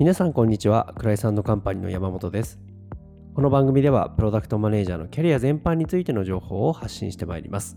[0.00, 0.92] 皆さんこんにちは。
[0.98, 2.58] クライサンドカンパニーの山本です。
[3.32, 7.76] この番組ではプロダクトマネージャーのキャリア全般についての情報を発信してまいります。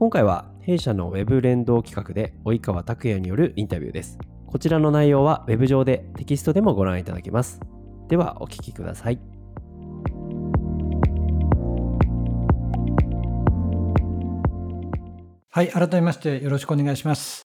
[0.00, 4.18] 今回は弊社の Web 連動企画で及川拓也によるインタビューです。
[4.48, 7.60] こちらの内容は Web 上でテキストでもご覧いただけます。
[8.08, 9.20] ではお聞きください。
[15.50, 17.42] はい、改めましてよろしくお願いします。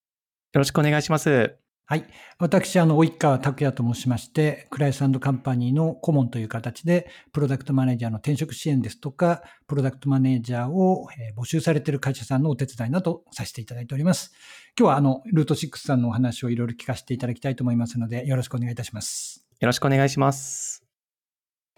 [0.54, 1.63] よろしくお願いします。
[1.86, 2.06] はい。
[2.40, 14.32] 私、あの、及川拓也と申しまして、クライスカンパニーの顧問という形で、プロダクトマネージャーの転職支援ですとか、プロダクトマネージャーをえー募集されている会社さんのお手伝いなどさせていただいております。
[14.80, 19.46] 今日は、あの、ルート6さんのお話をいろいろ聞かせていただきたいと思いますので、よろしくお願いいたします。
[19.60, 20.86] よろしくお願いします。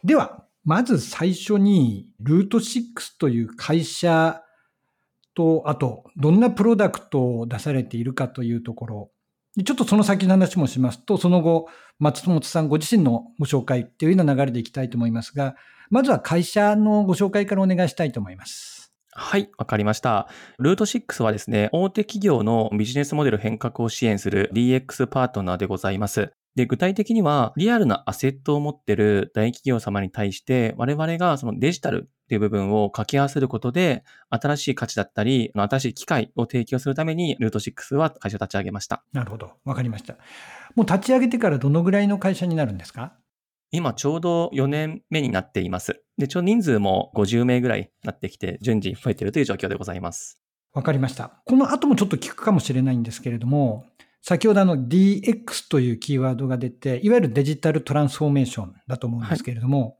[0.03, 4.43] では、まず最初に、ルート6という会社
[5.33, 9.11] と、あと、どんなプロダクトを出されているかというところ、
[9.63, 11.67] ちょっとその先の話もしますと、その後、
[11.99, 15.55] 松本さんご自身のご紹介っていうような流れでいきたいと思いますが、
[15.89, 18.93] まずは会社のご紹介からお願いしたいと思います。
[19.17, 20.27] はい、わかりました。
[20.59, 26.33] ルート6はですね、大手企業のビジネスモデル変革を支援する DX パートナーでございます。
[26.55, 39.03] で、具体的には、リアルなアセットを持ってる大企業様に対して、我々がそのデジタルっていう部分を掛け合わせることで、新しい価値だったり、新しい機会を提供するために、ルート6は会社を立ち上げました。
[39.13, 39.51] なるほど。
[39.63, 40.15] わかりました。
[40.75, 43.13] もう立ち上げてからどのぐらいの会社になるんですか？
[43.71, 46.01] 今ちょうど4年目になっています。
[46.17, 50.39] で、ちょうど人数も50名ぐらいになってきて、順次増えているという状況でございます。
[50.73, 51.41] わかりました。
[51.45, 53.85] この後もちょっと聞くかもしれないんですけれども、
[54.21, 59.97] 先ほどあの DX というキーワードが出て、いわゆるデジタルトランスフォーメーションだと思うんですけれども、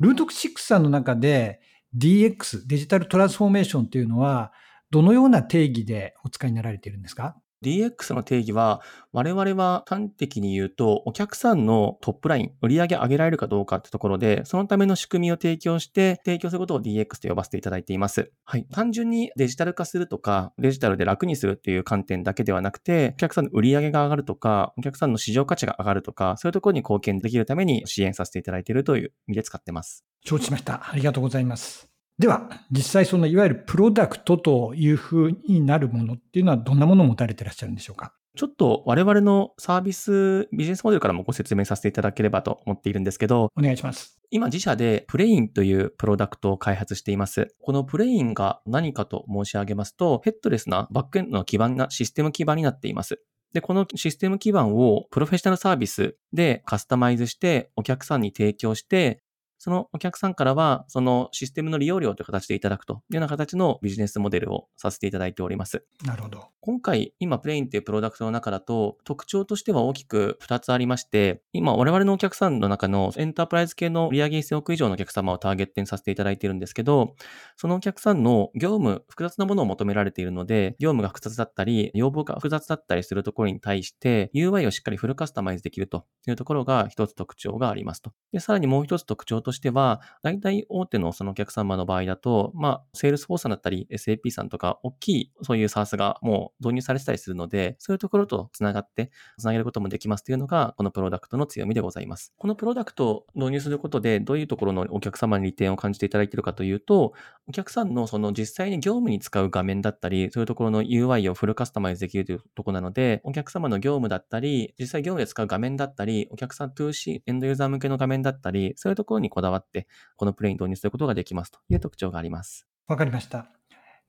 [0.00, 1.60] ルートク6さんの中で
[1.96, 4.52] DX、デジタルトランスフォーメーションというのは、
[4.90, 7.36] どのような定義でお使いになられているんですか？
[7.62, 8.80] DX の定義は、
[9.12, 18.30] 我々は端的に言うと、お客さんのトップライン、売上上げられるかどうかってところで、そのための仕組みを提供して、提供することを DX と呼ばせていただいています。
[18.44, 18.66] はい。
[18.72, 30.04] 単純にデジタル化するとか、デジタルで楽にするっていう観点だけではなくて、お客さんの売り上げが上がるとか、お客さんの市場価値が上がるとか、そういうところに貢献できるために支援させていただいているという意味で使ってます。
[30.24, 30.90] 承知しました。
[30.90, 31.95] ありがとうございます。
[32.18, 38.14] では、実際そのいわゆるプロダクトというふうになるものっていうのはどんなものを持たれていらっしゃるんでしょうか？
[38.36, 44.18] ちょっと我々のサービス、ビジネスモデルからもご説明させていただければと思っているんですけど、お願いします。
[44.30, 47.54] 今自社でプレインというプロダクトを開発しています。
[47.62, 53.20] このプレインが何かと申し上げますと、ヘッドレスなバックエンドの基盤なシステム基盤になっています。
[53.52, 59.22] で、このシステム基盤をプロフェッショナルサービスでカスタマイズしてお客さんに提供して、
[59.66, 65.84] そのお客さんからは、そのシステムの利用料という形でいただくというような形のビジネスモデルをさせていただいております。
[66.04, 66.50] なるほど。
[66.60, 77.14] 今回、今、 Plain っていうプロダクトの中だと、特徴としては大きく2つありまして、今、我々のお客さんの中のエンタープライズ系の売上1000億以上のお客様をターゲットにさせていただいているんですけど、
[77.56, 88.12] そのお客さんの業務、複雑なものを求められているので、業務が複雑だったり、要望が複雑だったりするところに対して、UI をしっかりフルカスタマイズできるというところが一つ特徴がありますと。
[88.32, 102.32] で、さらにもう一つ特徴としては、大体大手のそのお客様の場合だと、まあ、 Salesforce さんだったり、SAP さんとか、大きいそういう s a ス s がもう導入されてたりするので、そういうところとつながって、つなげることもできますというのが、このプロダクトの強みでございます。
[102.38, 107.14] このプロダクトを導入することで、どういうところのお客様に利点を感じていただいているかというと、
[107.48, 119.86] お客さんのその実際に業務に使う画面だったり、そういうところの UI をフルカスタマイズできるというところなので、お客様の業務だったり、実際業務で使う画面だったり、お客さん 2C、エンドユーザー向けの画面だったり、そういうところにこだわって、
[120.16, 122.66] このプレイに導入することができますという特徴があります。
[122.88, 123.38] わかりました。
[123.38, 123.48] いわ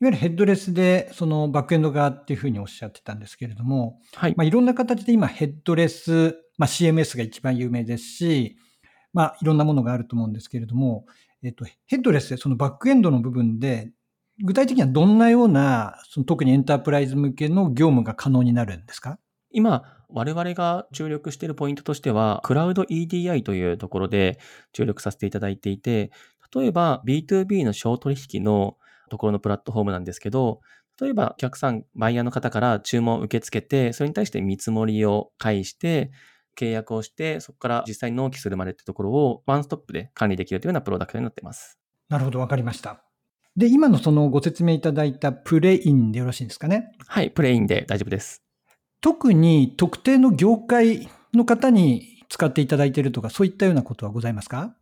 [0.02, 4.34] ゆるヘッドレスで、そのバックエンド側っていうふうにおっしゃってたんですけれども、はい。
[4.36, 8.58] まあ、いろんな形で今ヘッドレス、まあ、CMS が一番有名ですし、
[9.14, 11.06] まあ、いろんなものがあると思うんですけれども、
[11.44, 13.92] えっと、ヘッドレスでそのバックエンドの部分で、
[14.44, 19.20] 具体的にはどんなような、その特にエンタープライズ向けの業務が可能になるんですか？
[19.52, 24.39] 今、我々が注力しているポイントとしては、クラウド EDI というところで
[24.74, 26.12] 注力させていただいていて、
[26.56, 28.78] 例えば B2B の小取引の
[29.10, 30.62] ところのプラットフォームなんですけど、
[31.00, 36.12] 例えばお客さん、バイヤーの方から注文を受け付けて、それに対して見積もりを介して、
[36.57, 41.77] 契約をして、そこから実際に納期するまでってところをワンストップで管理できるというようなプロダクトになっています。
[42.09, 43.04] なるほど、わかりました。
[43.56, 46.92] で、今のそのご説明いただいたプレインでよろしいんですかね？
[47.07, 48.44] はい、プレインで大丈夫です。
[49.01, 54.75] 特に特定の業界の方に使っていただいているとか、そういったようなことはございますか？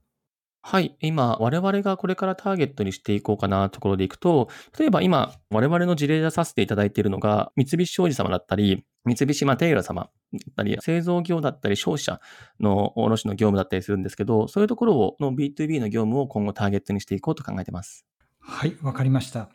[0.67, 0.97] はい。
[0.99, 12.19] 今、我々がこれからターゲットにしていこうかなところでいくと、例えば今、我々の事例でさせていただいているのが、三菱商事様だったり、三菱マテイラ様だったり、製造業だったり、商社
[12.59, 18.03] の卸の業務だったりするんですけど、そういうところをの B2B の業務を今後ターゲットにしていこうと考えてます。
[18.39, 19.49] はい、わかりました。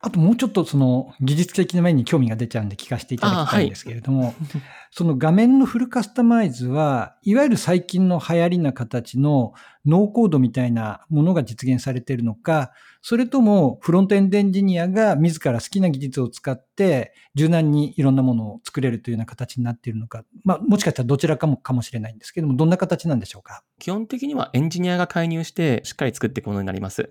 [0.00, 4.34] あともうちょっとその技術的な面に興味が出ちゃうんで聞かせていただきたいんですけれども、はい、
[4.92, 9.54] その画面のフルカスタマイズは、いわゆる最近の流行りな形の
[9.84, 12.70] ノーコードみたいなものが実現されているのか、
[13.02, 23.64] それともフロントエンドエンジニアが自ら好きな技術を使って柔軟にいろんなものを作れるというような形になっているのか、まあもしかしたらどちらかもかもしれないんですけども、どんな形なんでしょうか？
[23.80, 27.08] 基本的にはエンジニアが介入してしっかり作っていくものになります。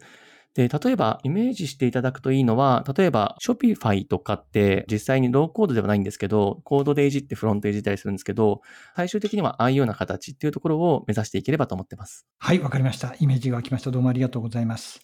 [0.58, 8.62] で、例えば、イメージしていただくといいのは、例えば、Shopify とかって実際にローコードではないんですけど、コードでいじってフロントいじったりするんですけど、
[8.96, 12.26] 最終的にはああいうような形っていうところを目指していければと思ってます。
[12.40, 13.14] はい、わかりました。
[13.20, 13.92] イメージが湧きました。
[13.92, 15.00] どうもありがとうございます。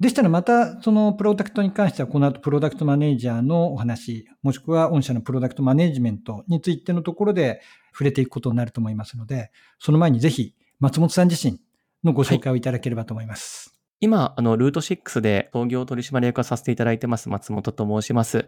[0.00, 7.60] でしたらまた、そのプロダクトに関しては、この後プロダクトマネージャーのお話、もしくは御社のプロダクトマネジメントについてのところで
[7.92, 11.60] 触れていくことになると思いますので、その前にぜひ、松本さん自身
[12.02, 13.68] のご紹介をいただければと思います。
[13.68, 13.73] はい
[14.04, 18.46] 今、あの、ルート6で創業取締役をさせていただいてます、松本と申します。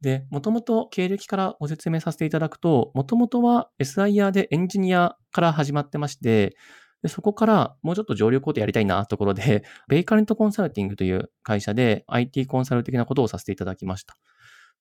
[0.00, 6.56] で、もともと経歴からご説明させていただくと、もともとは SIR でエンジニアから始まってまして、
[7.02, 14.16] でそこからもうちょっと上流工程やりたいなところで、ベイカレントコンサルティングという会社で IT コンサル的なことをさせていただきました。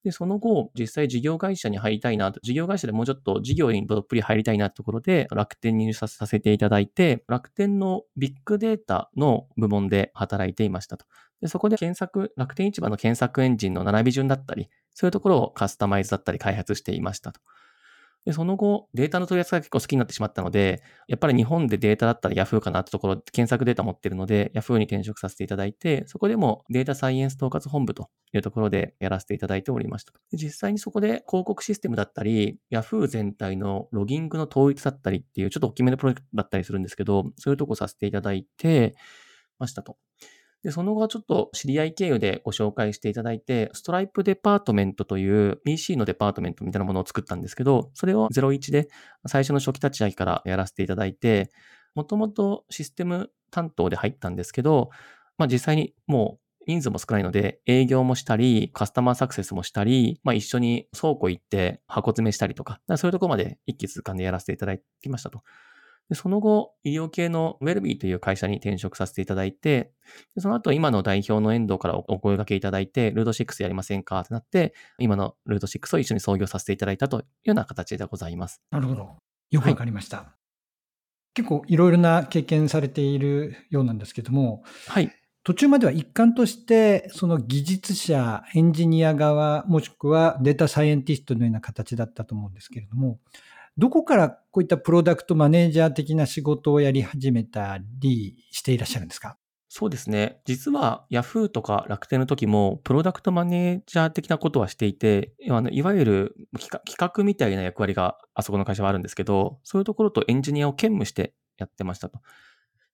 [0.03, 11.05] で、その後、実際事業会社に入りたいなと、事業会社でもうちょっと事業にどっぷり入りたいなってところで、楽天に入社させていただいて、楽天のビッグデータの部門で働いていましたと。
[11.41, 17.39] でそこで検索、楽天市場の検索エンジンの並び順だったり、そういうところをカスタマイズだったり開発していましたと。
[18.25, 30.13] で、その後、データの取り扱いが結構好きになってしまったので、やっぱり日本でデータだったら Yahoo かなってところ、検索データ持ってるので、Yahoo に転職させていただいて、そこでもデータサイエンス統括本部というところでやらせていただいておりました。
[30.31, 38.95] で実際にそこで広告システムだったり、Yahoo 全体のロギングの統一だったりっていう、ちょっと大きめのプロジェクトだったりするんですけど、そういうとこさせていただいて
[39.59, 39.97] ましたと。
[40.63, 48.87] で、その後はちょっと知り合い経由でご紹介していただいて、ストライプデパートメントという PC のデパートメントみたいなものを作ったんですけど、それを01で
[49.27, 51.49] 最初の初期立ち上げからやらせていただいて、
[51.95, 54.89] もともとシステム担当で入ったんですけど、
[55.37, 65.41] まあ実際にもう人数も少ないので、営業もしたり、カスタマーサクセスもしたり、まあ一緒に倉庫行って箱詰めしたりとか、かそういうところまで一気通貫でやらせていただきましたと。
[66.09, 69.93] でその後、医療系のウェルビーという会社に転職させていただいて、
[70.35, 78.61] でその後、今の代表の遠藤からお声掛けいただいて、ルート6やりませんかってなって、今のルート6を一緒に創業させていただいたというような形でございます。
[78.71, 79.17] なるほど。
[79.51, 80.17] よくわかりました。
[80.17, 80.27] はい、
[81.35, 85.11] 結構いろいろな経験されているようなんですけども、はい。
[85.45, 93.19] 途中までは一環として、その技術者、エンジニア側、もしくはデータサイエンティストのような形だったと思うんですけれども、
[93.77, 99.37] どこからこういったプロダクトマネージャー的な仕事をやり始めたりしていらっしゃるんですか？
[99.67, 100.39] そうですね。
[100.45, 112.19] 実は Yahoo とか楽天の時もプロダクトマネージャー的なことはしていて、あのいわゆる企画みたいな役割があそこの会社はあるんですけど、そういうところとエンジニアを兼務してやってましたと。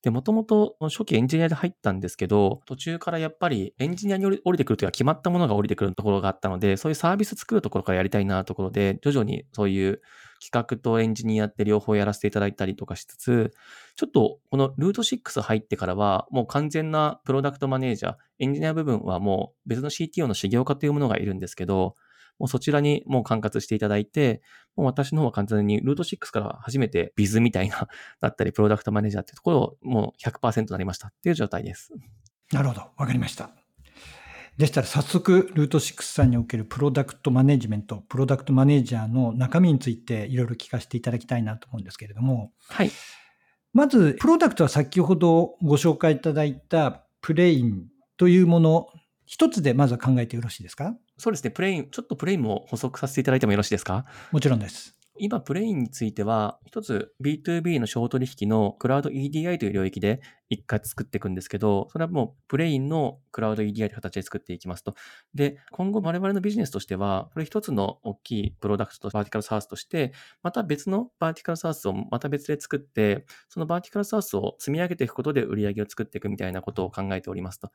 [0.01, 10.01] で、もともと初期エンジニアで入ったんですけど、途中からやっぱりエンジニアに降りてくるというか決まったものが降りてくるところがあったので、そういうサービス作るところからやりたいなところで、徐々にそういう
[10.39, 13.53] 企画とエンジニアって両方やらせていただいたりとかしつつ、
[13.95, 21.95] ちょっとこのルート6入ってからは、もう完全なプロダクトマネージャー、エンジニア部分はもう別の CTO の修行家というものがいるんですけど、
[22.39, 24.41] もうそちらにもう管轄していただいて、
[24.75, 27.87] もう私の方は完全にルート6から初めてビズみたいな、
[28.21, 31.93] だったり、プロダクトマネージャーっていうところをもう100%になりましたっていう状態です。
[32.51, 32.81] なるほど。
[32.97, 33.58] わかりました。
[34.59, 42.91] でしたら早速、ルート6さんにおけるプロダクトマネジメント、プロダクトマネージャーの中身についていろいろ聞かせていただきたいなと思うんですけれども、はい。
[43.71, 47.85] まず、プロダクトは先ほどご紹介いただいたプレイン
[48.17, 48.87] というもの、
[49.25, 50.93] 一つでまずは考えてよろしいですか？
[51.17, 51.51] そうですね。
[51.51, 54.03] プレイン、ちょっとプレインも補足させていただいてもよろしいですか？
[54.33, 54.93] もちろんです。
[55.17, 64.95] 今、プレインについては、一つ B2B の商取引のクラウド EDI という領域で一回作っていくんですけど、それはもうプレインのクラウド EDI という形で作っていきますと。
[65.35, 77.71] で、今後我々のビジネスとしては、これ一つの大きいプロダクトと vertical SaaS として、また別のバーティカルサースをまた別で作って、そのバーティカルサースを積み上げていくことで売り上げを作っていくみたいなことを考えておりますと。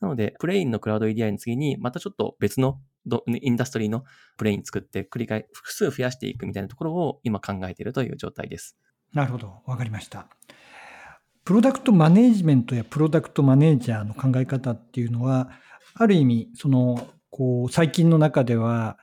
[0.00, 2.80] なので、プレインのクラウド EDI の次に、またちょっと別の
[3.26, 4.04] インダストリーの
[4.38, 8.78] プレイン作って繰り返、複数増やしていくみたいなところを今考えているという状態です。
[9.12, 9.62] なるほど。
[9.66, 10.28] わかりました。
[11.44, 15.50] プロダクトマネジメントやプロダクトマネージャーの考え方っていうのは、
[15.94, 18.98] ある意味、その、こう、最近の中では、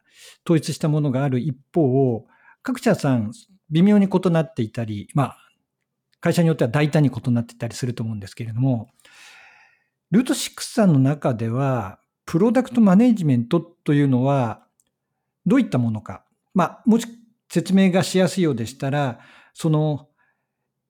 [0.46, 2.26] 統一したものがある一方、
[2.64, 3.32] 各社さん
[3.70, 5.38] 微妙に異なっていたり、まあ、
[6.20, 8.90] 会社によっては大胆に異なっていたりすると思うんですけれども、
[10.10, 14.66] ルート6さんの中では、プロダクトマネジメントというのは、
[15.46, 16.26] どういったものか。
[16.54, 17.08] まあ、もし
[17.50, 19.20] 説明がしやすいようでしたら、
[19.54, 20.08] その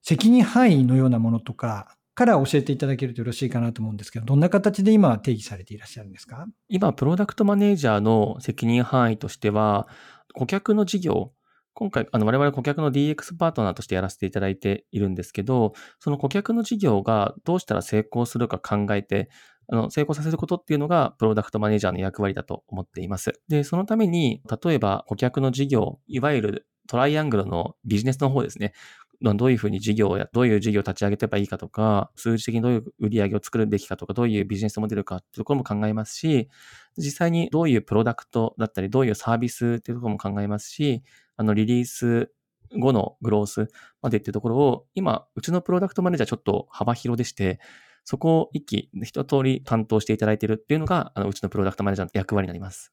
[0.02, 6.46] 責任範囲のようなものとかから教えていただけるとよろしいかなと思うんですけど、どんな形で今定義されていらっしゃるんですか？
[6.68, 9.88] 今、プロダクトマネージャーの責任範囲としては、
[10.34, 11.32] 顧客の事業、
[11.74, 19.30] 今回、あの、我々顧客の DX パートナーとしてやらせていただいているんですけど、その顧客の事業がどうしたら成功するか考えて、
[19.72, 23.40] あの、成功させることっていうのが、プロダクトマネージャーの役割だと思っています。
[23.48, 28.74] で、そのために、例えば、顧客の事業、いわゆるトライアングルのビジネスの方ですね。
[29.22, 36.50] どういうふうに事業をや、どういう事業を立ち上げてばいいかとか、数字的にどういう売り上げを作るべきかとか、どういうビジネスモデルかっていうところも考えますし、
[36.98, 41.04] 実際にどういうプロダクトだったり、どういうサービスっていうところも考えますし、
[41.38, 42.32] あの、リリース
[42.78, 43.68] 後のグロース
[44.02, 47.60] までっていうところを、今、うちのプロダクトマネージャーちょっと幅広でして、
[48.04, 52.92] そこを一気、一通り担当していただいているっていうのが、あのうちのプロダクトマネージャーの役割になります。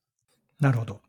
[0.61, 1.01] なるほど。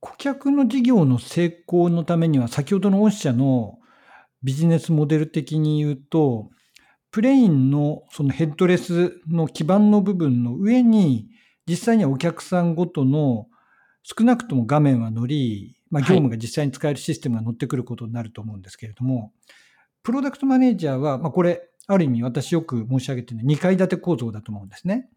[0.00, 3.78] 顧客の事業の成功のためには、先ほどの御社の
[4.44, 6.50] ビジネスモデル的に言うと、
[7.10, 11.28] プレインのそのヘッドレスの基盤の部分の上に、
[11.66, 13.46] 実際にはお客さんごとの
[14.02, 19.30] 少なくとも画面は乗り、まあ、業務が実際に使えるシステムが乗ってくることになると思うんですけれども、はい、
[20.02, 25.08] プロダクトマネージャーは、まあ、これ、ある意味私よく申し上げてる2階建て構造だと思うんですね。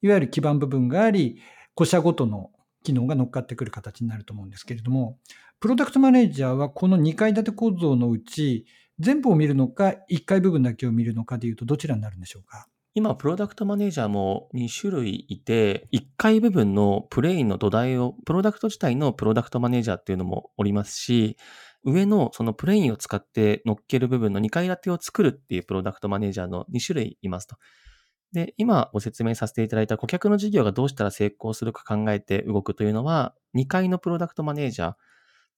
[0.00, 1.42] いわゆる基盤部分があり、
[1.74, 2.50] 個社ごとの
[2.82, 5.18] 機能が乗っかってくる形になると思うんですけれども、
[5.60, 8.66] プロダクトマネージャーはこの2階建て構造のうち、
[8.98, 12.66] 全部を見るのか、1階部分だけを見るのかでいうと、どちらになるんでしょうか？
[12.94, 21.36] 今、プロダクトマネージャーも2種類いて、1階部分のプレインの土台を、プロダクト自体のプロダクトマネージャーっていうのもおりますし、
[21.84, 27.56] 上のそのプレインを使って乗っける部分の2階建てを作るっていうプロダクトマネージャーの2種類いますと。
[28.32, 34.94] で、今ご説明させていただいた顧客の事業がどうしたら成功するか考えて動くというのは、2階のプロダクトマネージャーに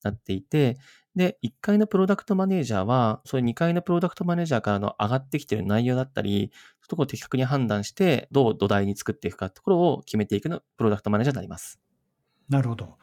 [0.03, 0.77] なっていて、
[1.15, 6.51] で、1階のプロダクトマネージャーは、そういう2階のプロダクトマネージャーからの上がってきている内容だったり、
[6.81, 11.79] そこを的確に判断して、どう土台に作っていくかってところを決めていくのプロダクトマネージャーになります。
[12.49, 12.97] なるほど。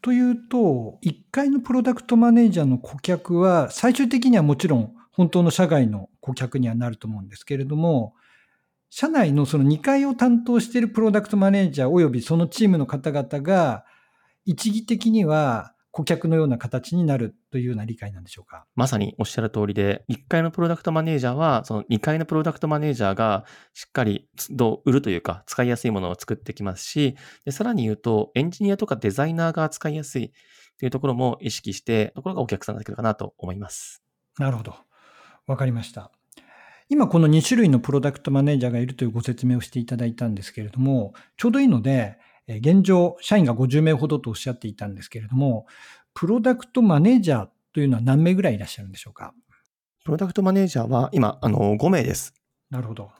[0.00, 8.14] というと、1階のプロダクトマネージャーの顧客は、最終的にはもちろん本当の社外の顧客にはなると思うんですけれども、
[8.94, 13.86] 社内のその2階を担当しているプロダクトマネージャー及びそのチームの方々が、
[14.44, 18.66] 一義的には顧客のような形になるというような理解なんでしょうか？
[18.74, 30.34] まさにおっしゃる通りで、1階のプロダクトマネージャーは、その2階のプロダクトマネージャーがしっかりどう売るというか、使いやすいものを作ってきますし、でさらに言うと、エンジニアとかデザイナーが使いやすい
[30.78, 34.02] というところも意識して、ところがお客さんだけかなと思います。
[34.38, 34.74] なるほど。
[35.46, 36.10] わかりました。
[36.92, 45.64] 今この2種類のプロダクトマネージャーがいるというご説明をしていただいたんですけれども、ちょうどいいので、現状、社員が50名ほどとおっしゃっていたんですけれども、
[46.12, 49.32] プロダクトマネージャーというのは何名ぐらいいらっしゃるんでしょうか？
[50.04, 52.34] プロダクトマネージャーは今、あの、5名です。
[52.68, 53.10] なるほど。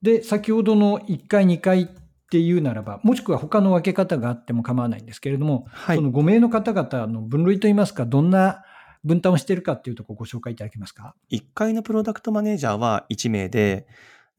[0.00, 1.86] で、先ほどの1回、2回っ
[2.30, 8.64] ていうならば、もしくは他の分け方があっても構わないんですけれども、はい、その5名の方々の分類といいますか、どんな
[9.04, 13.86] 分担をしているかっていうところをご紹介いただけますか ?1 階のプロダクトマネージャーは1名で、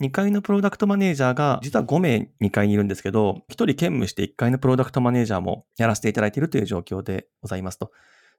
[0.01, 7.91] 2階のプロダクトマネージャーが実は5名2階にいるんですけど、1人兼務して1階のプロダクトマネージャーもやらせていただいているという状況でございますと。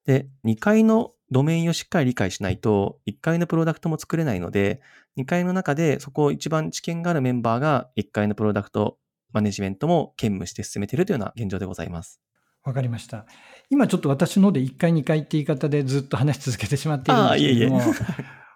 [0.04, 4.82] で、2階のドメインをしっかり理解しないと、1階のプロダクトも作れないので、
[5.16, 8.98] 2階の中でそこを一番知見があるメンバーが1階のプロダクト
[9.32, 12.20] マネジメントも兼務して進めているというような現状でございます。
[12.64, 13.26] わかりました。
[13.70, 17.94] 今ちょっと私ので1階、2階って言い方でずっと話し続けてしまっているんですけれども、いえいえ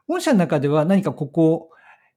[0.08, 1.70] 御社の中では何かここ、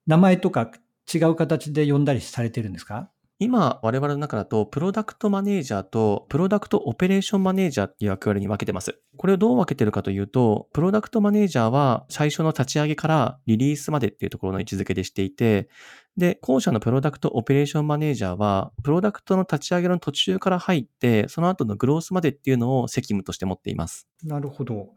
[0.08, 0.72] 名前とか
[1.14, 3.10] 違う形で呼んだりされてるんですか？
[3.40, 9.00] 今、我々の中だと、プロダクトマネージャーと、プロダクトオペレーションマネージャーっていう役割に分けてます。
[9.18, 15.70] これをどう分けてるかというと、プロダクトマネージャーは、最初の立ち上げからリリースまでっていうところの位置づけでしていて、
[16.18, 24.08] で、後者のプロダクトオペレーションマネージャーは、プロダクトの立ち上げの途中から入って、その後のグロースまでっていうのを責務として持っています。
[24.24, 24.90] なるほど。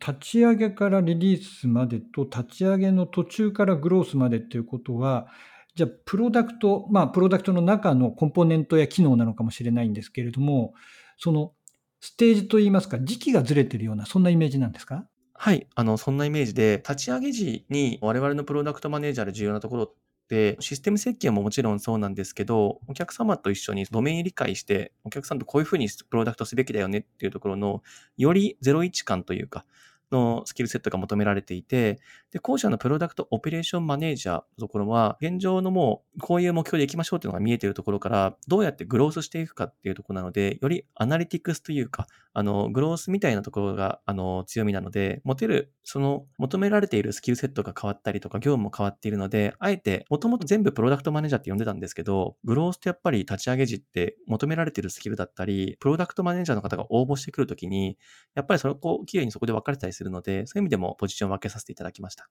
[0.00, 5.28] 立ち上げからリリースまでと、立ち上げの途中からグロースまでっていうことは、
[5.74, 10.74] じゃあ、プロダクト、まあ、プロダクトの中のコンポーネントや機能なのかもしれないんですけれども、
[11.18, 11.52] その
[12.00, 15.06] ステージといいますか、時期がずれてるような、そんなイメージなんですか？
[15.34, 19.94] はい、あの、そんなイメージで、立ち上げ時に我々のプロダクトマネージャーで重要なところ
[20.28, 27.82] でシステム設計ももちろんそうなんですけど、お客様と一緒にドメイン理解して、お客さんとこういうふうにプロダクトすべきだよねっていうところの、
[28.16, 29.64] より01感というか、
[30.12, 31.98] のスキルセットが求められていて、
[32.30, 57.98] で、後者のプロダクトオペレーションマネージャーのところは、現状のもう、こういう目標でいきましょうっていうのが見えているところから、どうやってグロースしていくかっていうところなので、よりアナリティクスというか、あの、グロースみたいなところが、あの、強みなので、持てる、その、求められているスキルセットが変わったりとか、業務も変わっているので、あえて、もともと全部プロダクトマネージャーって呼んでたんですけど、グロースってやっぱり立ち上げ時って求められているスキルだったり、プロダクトマネージャーの方が応募してくるときに、
[58.34, 62.28] やっぱりそれをこう、綺麗にそこで分かれたりするするので、そういう意味でもポジション分けさせていただきました。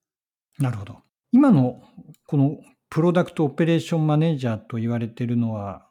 [0.60, 0.98] なるほど。
[1.32, 1.82] 今の
[2.28, 2.60] この
[2.90, 5.88] プロダクトオペレーションマネージャーと言われているのは、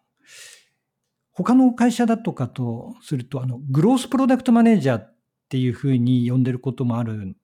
[1.32, 5.16] 他の会社だとかとすると、あの、グロースプロダクトマネージャーっ
[5.48, 7.36] ていうふうに呼んでることもある、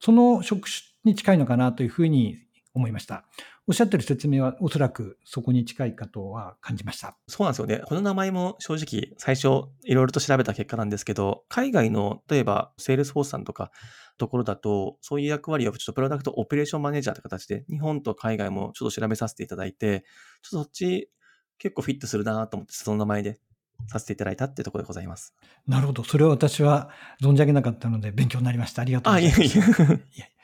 [0.00, 2.38] その職種に近いのかなというふうに
[2.74, 3.24] 思いました。
[3.68, 7.16] おっしゃってる説明はおそらくそこに近いかとは感じました。
[7.26, 7.82] そうなんですよね。
[7.84, 13.72] この名前も正直最初いろいろと調べた結果なんですけど、海外の例えばセールスフォースさんとか
[14.18, 20.04] ところだと、そういう役割をちょっとプロダクトオペレーションマネージャーって形で日本と海外もちょっと調べさせていただいて、
[20.42, 21.10] ちょっとそっち
[21.58, 23.40] 結構フィットするなと思ってその名前で
[23.88, 25.34] させていただいたってところでございます。
[25.66, 26.04] なるほど。
[26.04, 28.82] それは私は存じ上げなかったので勉強になりました。
[28.82, 29.40] ありがとうございます。
[29.40, 30.36] あ、いえいえ。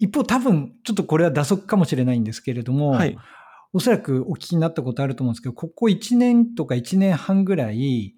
[0.00, 3.16] 一方、多分、ちょっとこれは蛇足かもしれないんですけれども、はい、
[3.72, 8.16] おそらくお聞きになったことあると思うんですけど、ここ1年とか1年半ぐらい、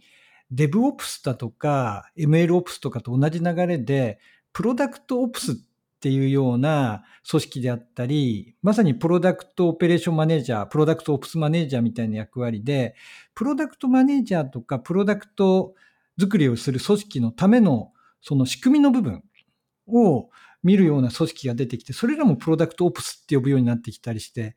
[0.55, 4.21] DevOps だとか MLOps とかと同じ流れで、
[4.53, 5.55] プロダクトオプスっ
[6.01, 12.95] ていうような組織であったり、まさにプロダクトオペレーションマネージャー、プロダクトオプスマネージャーみたいな役割で、
[13.35, 15.75] プロダクトマネージャーとかプロダクト
[16.19, 19.25] 作りをする組織のためのその仕組みの部分
[19.89, 20.29] を
[20.63, 24.55] 見るような組織が出てきて、それらもプロダクトオプスって呼ぶようになってきたりして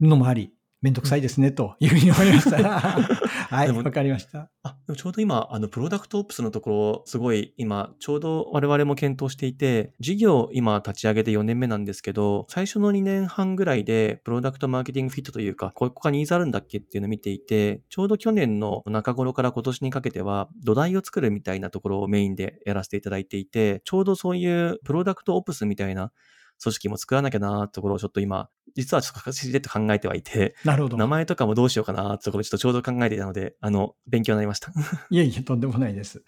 [0.00, 2.58] るのもあり、めんどくさいですね、というふうに思いました。
[3.48, 4.50] はい、わかりました。
[4.86, 26.12] でもちょうど今、あの、プロダクトオプスのところ、すごい今、ちょうど我々も検討していて、事業今立ち上げて4年目なんですけど、最初の2年半ぐらいで、プロダクトマーケティングフィットというか、ここがニーズあるんだっけっていうのを見ていて、ちょうど去年の中頃から今年にかけては、土台を作るみたいなところをメインでやらせていただいていて、ちょうどそういうプロダクトオプスみたいな
[26.62, 30.96] 組織も作らなきゃなーところをちょっと今、実はちょっと形でと考えてはいて、なるほど。
[30.96, 34.72] 名前とかもどうしようかなってところちょっとちょうど考えていたので、あの、勉強になりました。
[35.10, 36.22] いえいえ、とんでもないです。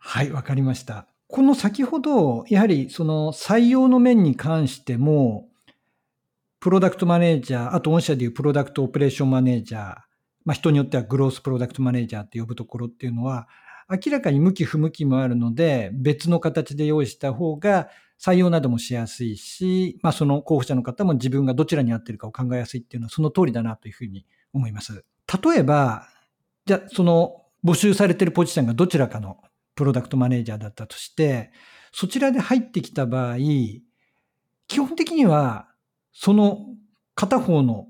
[0.00, 1.06] はい、わかりました。
[1.28, 5.48] この先ほど、やはりその採用の面に関しても、
[6.58, 9.82] プロダクトマネージャー、あと御社でいうプロダクトオペレーションマネージャー、
[10.44, 13.48] まあ、人によってはグロースプロダクトマネージャーって呼ぶところっていうのは、
[13.88, 17.88] 明らかに向き不向きもあるので、別の形で用意した方が
[18.22, 25.04] 採用などもしやすいし、まあ、その候補者の方も自分がどちらに合ってるかを考えやすいっていうのはその通りだなというふうに思います。
[25.42, 26.06] 例えば、
[26.66, 29.38] じゃあその募集されてるポジションがどちらかの
[29.74, 31.52] プロダクトマネージャーだったとして、
[31.92, 33.36] そちらで入ってきた場合、
[34.68, 35.68] 基本的には
[36.12, 36.66] その
[37.14, 37.86] 片方の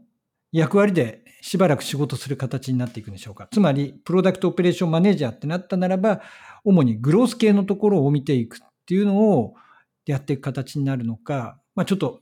[0.53, 3.49] 役割でしばらく仕事する形になっていくんでしょうか。
[3.51, 6.21] つまり、プロダクトオペレーションマネージャーってなったならば、
[6.65, 9.55] 主にグロース系のところを見ていくっていうのを
[10.07, 12.21] やっていく形になるのか、まあ、ちょっと、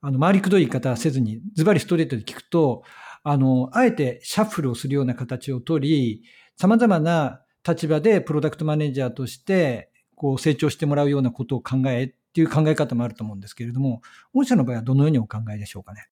[0.00, 2.82] あの、回りくどい言い方はせずに、ズバリストレートで聞くと、
[3.22, 6.24] あの、あえてシャッフルをするような形をとり、
[6.56, 14.02] さまざまな立場でプロダクトマネージャーとして、こう、成長してもらうようなことを考えっていう考え方もあると思うんですけれども、
[14.34, 16.06] 御社の場合はどのようにお考えでしょうかね？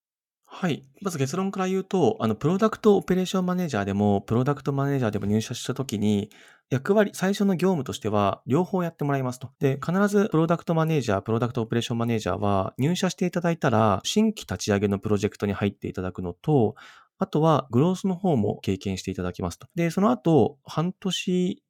[0.53, 0.85] はい。
[1.01, 6.29] まず結論から言うと、あの、プロダクトオペレーションマネージャーでも、プロダクトマネージャーでも入社したときに、
[6.71, 9.53] 役割、最初の業務としては、両方やってもらいますと。
[9.61, 16.75] で、必ずプロダクトマネージャー、プロダクトオペレーションマネージャーは、入社していただいたら、新規立ち上げのプロジェクトに入っていただくのと、
[17.19, 19.69] あとは、グロースの方も経験していただきますと。
[19.77, 21.63] で、その後、半年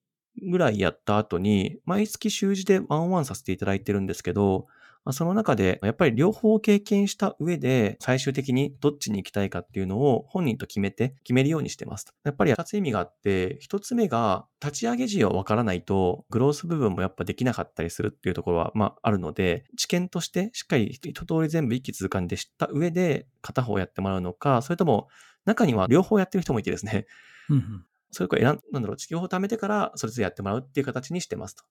[0.50, 4.68] ぐらいやった後に、毎月週次でワンワンさせていただいてるんですけど、
[5.04, 12.06] まあ、その中で、やっぱり両方経験した上で、最終的にどっちに行きたいかっていうのを本人と決めて、決めるようにしてます。
[12.22, 25.08] やっぱり二つ意味があって、一つ目が、立ち上げ時をわからないと、グロース部分もやっぱできなかったりするっていうところは、まあ、あるので、知見としてしっかり一通り全部一気通貫で知った上で、片方やってもらうのか、それとも、
[25.46, 27.06] 中には両方やってる人もいてですね、
[27.48, 31.64] うんうんそれから選ん、だろう、両方貯めてから、それぞれやってもらうっていう形にしてますと。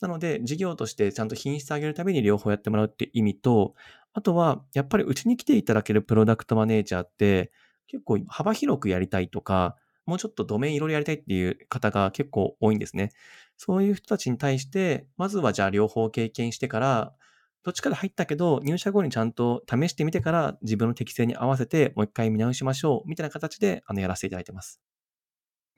[0.00, 3.74] なので、事業としてちゃんと品質上げるために両方やってもらうって意味と、
[4.12, 7.52] あとは、やっぱりうちに来ていただけるプロダクトマネージャーって、
[7.86, 13.12] 結構幅広くやりたいとか、もうちょっとドメインいろいろやりたいっていう方が結構多いんですね。
[13.56, 17.14] そういう人たちに対して、まずはじゃあ両方経験してから、
[17.64, 24.80] どっちかで入ったけど、入社後にちゃんと試してみてから自分の適性に合わせてもう一回見直しましょうみたいな形であのやらせていただいてます。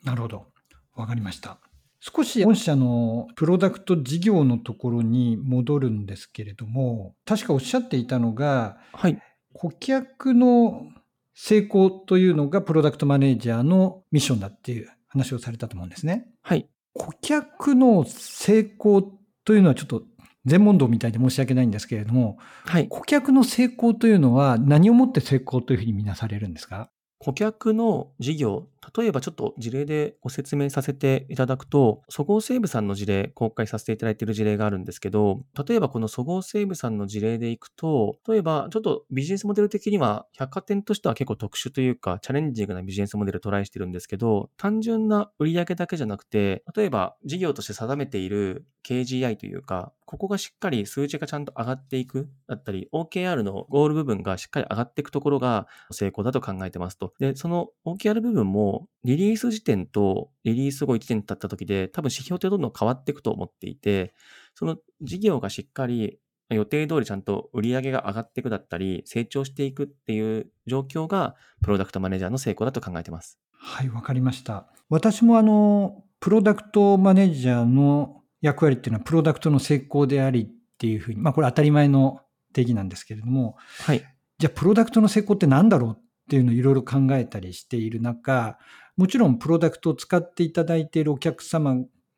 [0.05, 0.47] なるほど。
[0.95, 1.70] わかりました。
[2.01, 9.21] 少し御社のプロダクト事業のところに戻るんですけれども、確かおっしゃっていたのが、はい。
[9.53, 10.87] 顧客の
[11.35, 16.27] 成功というのがプロダクトマネージャーのミッションだっていう話をされたと思うんですね。
[16.43, 16.69] はい。
[16.95, 19.03] 顧客の成功
[19.45, 20.03] というのはちょっと
[20.47, 22.89] 全問答みたいで申し訳ないんですけれども、はい。
[22.89, 26.91] 顧客の成功というのは何をもって成功というふうに見なされるんですか？
[27.19, 57.13] 顧客の事業、例えばちょっと事例でご説明させていただくと、そごう・西武さんの事例、公開させていただいている事例があるんですけど、例えばこのそごう・西武さんの事例でいくと、例えばちょっとビジネスモデル的には百貨店としては結構特殊というか、チャレンジングなビジネスモデルをトライしてるんですけど、単純な売上だけじゃなくて、例えば事業として定めている KGI というか、ここがしっかり数値がちゃんと上がっていくだったり、OKR のゴール部分がしっかり上がっていくところが成功だと考えてますと。
[57.21, 58.70] で、その OKR 部分も
[59.05, 64.15] リリース時点とリリース後1年経った時で多分指標ってどんどん変わっていくと思っていて、
[64.55, 66.19] その事業がしっかり
[66.51, 73.39] 予定通りちゃんと売り上げが上がっていくだったり、成長していくっていう状況がプロダクトマネージャーの成功だと考えてます。
[73.53, 74.67] はい、わかりました。
[74.89, 82.21] 私もあの、プロダクトマネージャーの役割っていうのはプロダクトの成功でありっていうふうに、まあこれ当たり前の
[82.53, 84.05] 定義なんですけれども、はい。
[84.39, 88.57] じゃあプロダクトの成功って何だろうっっていうのをいろいろ考えたりしている中、
[88.97, 91.75] もちろんプロダクトを使っていただいているお客様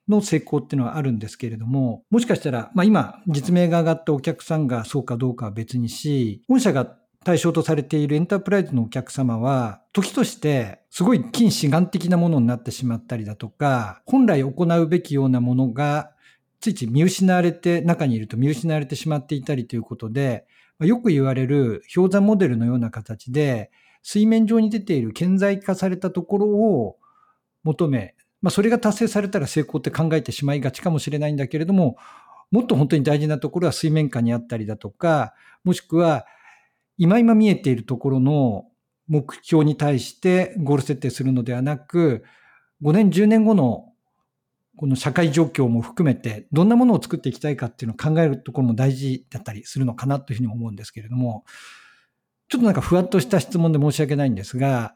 [0.07, 6.94] の成功っていうのはあるんですけれども、もしかしたら、まあ今、実名が上がったお客さんがそうかどうかは別にし、御社が
[7.25, 16.11] 対象とされているエンタープライズのお客様は、時としてすごい近視眼的なものになってしまったりだとか、本来行うべきようなものが、
[16.61, 20.44] ついつい見失われて、中にいると見失われてしまっていたりということで、
[20.81, 23.70] よく言われる氷山モデルのような形で、
[24.02, 26.96] 水面上に出ている顕在化されたところを
[27.62, 31.96] 求め、まあ、それが達成されたら成功って考えてしまいがちかもしれないんだけれども、
[32.50, 35.34] もっと本当に大事なところは水面下にあったりだとか、
[35.64, 36.26] もしくは
[36.98, 38.66] 今今見えているところの
[39.08, 42.24] 目標に対してゴール設定するのではなく、
[42.82, 43.92] 5年、10年後の
[44.76, 51.44] この社会状況も含めて、どんなものを作っていきたいかっていうのを考えるところも大事だったりするのかなというふうに思うんですけれども、
[52.52, 54.94] ちょっとなんかふわっとした質問で申し訳ないんですが、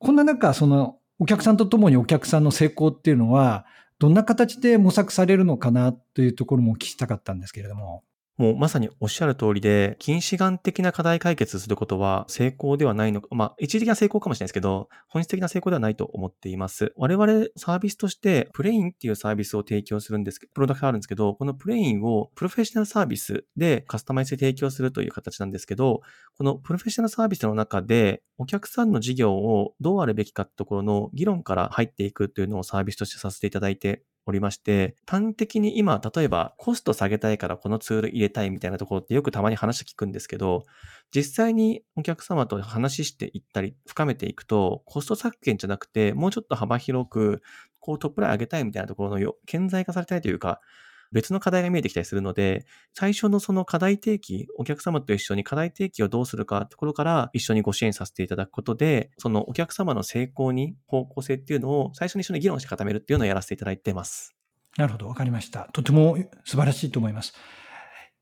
[0.00, 3.64] こんな中、そのお客さんと共にお客さんの成功っていうのは、
[4.00, 8.02] どんな形で模索されるのかなというところもお聞きしたかったんですけれども。
[8.36, 16.92] もうまさにおっしゃる通りで、近視眼的な課題解決することは成功ではないのか、まあ一時的な成功かもしれないですけど、本質的な成功ではないと思っています。
[16.96, 26.02] 我々サービスとしてプレインっていうサービスを提供するんですけど、プロダクトあるんですけど、このプレインをプロフェッショナルサービスでカスタマイズで提供するという形なんですけど、
[26.36, 40.64] このプロフェッショナルサービスの中でお客さんの事業をどうあるべきかってところの議論から入っていくというのをサービスとしてさせていただいておりまして、端的に今、例えばコスト下げたいからこのツール入れたいみたいなところってよくたまに話聞くんですけど、
[41.14, 47.42] 実際にお客様と話していったり、深めていくと、コスト削減じゃなくて、もうちょっと幅広く、
[47.80, 50.60] こうトップライン上げたいみたいなところの顕在化されたいというか、
[51.16, 64.36] 別の課題が見えてきたりするので、最初のその課題提起、お客様と一緒に課題提起をどうするかところから一緒にご支援させていただくことで、そのお客様の成功に方向性っていうのを最初に一緒に議論して固めるっていうのをやらせていただいてます。
[64.76, 65.70] なるほど、わかりました。
[65.72, 67.32] とても素晴らしいと思います。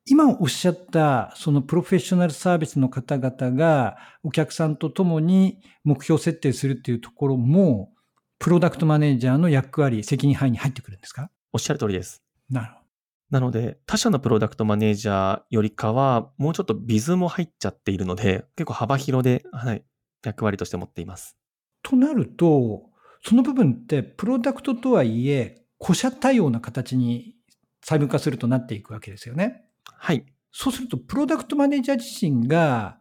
[0.07, 7.91] 今おっしゃった、そのプロフェッショナルサービスの方々がお客さんと共に目標設定するっていうところも、
[8.39, 11.31] プロダクトマネージャーの役割、責任範囲に入ってくるんですか？
[11.55, 12.23] おっしゃる通りです。
[12.51, 12.84] なるほど。
[13.31, 19.85] なので、他社のプロダクトマネージャーよりかは、もうちょっとビズも入っちゃっているので、結構幅広で、はい、
[20.25, 21.37] 役割として持っています。
[21.83, 22.91] となると、
[23.23, 27.35] その部分ってプロダクトとはいえ、個社対応な形に
[27.83, 29.65] 細分化するとなっていくわけですよね。
[29.85, 30.25] はい。
[30.53, 32.99] そうすると、プロダクトマネージャー自身が、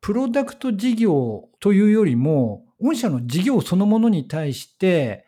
[0.00, 5.26] プロダクト事業というよりも、御社の事業そのものに対して、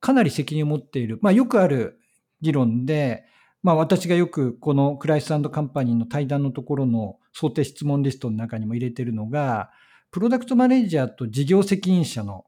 [0.00, 1.18] かなり責任を持っている。
[1.22, 1.98] まあ、よくある
[2.40, 3.24] 議論で、
[3.64, 9.70] まあ、私がよくこのクライスカンパニーの対談のところの想定質問リストの中にも入れているのが、
[10.10, 12.44] プロダクトマネージャーと事業責任者の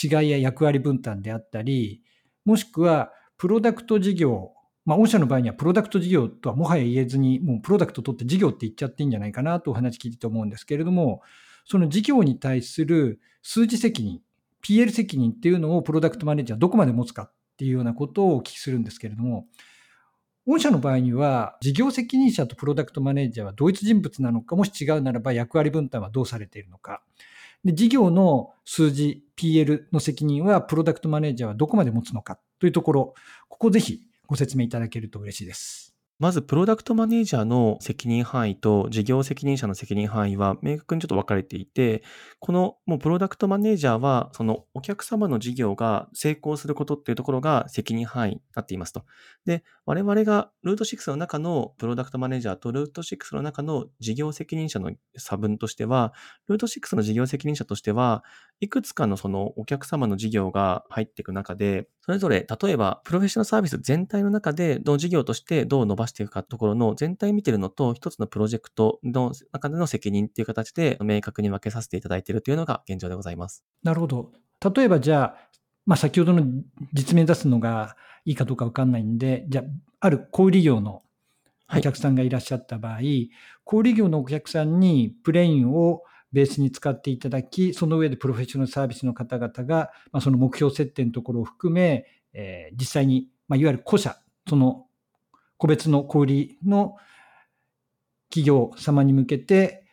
[0.00, 2.02] 違いや役割分担であったり、
[2.44, 4.52] もしくは、プロダクト事業、
[4.84, 11.20] まあ、御社の場合にはプロダクト事業とはもはや言えずに、もうプロダクト取って事業って言っちゃっていいんじゃないかなとお話聞いてて思うんですけれども、
[11.64, 14.20] その事業に対する数字責任、
[14.62, 19.46] PL 責任っていうのをプロダクトマネージャーどこまで持つかっていうようなことをお聞きするんですけれども、
[20.46, 27.02] 御社の場合には、事業責任者とプロダクトマネージャーは同一人物なのか、もし違うならば役割分担はどうされているのか。
[27.64, 33.14] で事業の数字、PL の責任はプロダクトマネージャーはどこまで持つのかというところ、
[33.48, 35.89] ここぜひご説明いただけると嬉しいです。
[36.20, 42.02] まず、プロダクトマネージャーの責任範囲と事業責任者の責任範囲は明確にちょっと分かれていて、
[42.40, 49.06] このもうプロダクトマネージャーは、そのお客様の事業が成功することっていうところが責任範囲になっていますと。
[49.46, 56.12] で、我々がルート6の中のプロダクトマネージャーとルート6の中の事業責任者の差分としては、
[56.48, 58.24] ルート6の事業責任者としては、
[58.60, 73.64] いくつかのそのお客様の事業が入っていく中で、それぞれ例えばプロフェッショナルサービス全体の中でどの事業としてどう伸ばしていくかところの全体見てるのと一つのプロジェクトの中での責任っていう形で明確に分けさせていただいているというのが現状でございます。
[73.82, 74.32] なるほど。
[74.74, 75.48] 例えばじゃあ、
[75.86, 76.44] まあ、先ほどの
[76.92, 79.64] 実名出すのがいいかどうかわかんないんで、じゃあ、
[80.00, 81.02] ある小売業の
[81.74, 83.30] お客さんがいらっしゃった場合、はい、
[83.64, 94.16] 小売業のお客さんにプレインをベースに使っていただき、その上でプロフェッショナルサービスの方々が、まあ、その目標設定のところを含め、えー、実際に、まあ、いわゆる個社、
[94.48, 94.86] その
[95.60, 96.96] 個別の小売の
[98.30, 99.84] 企業様に向けて、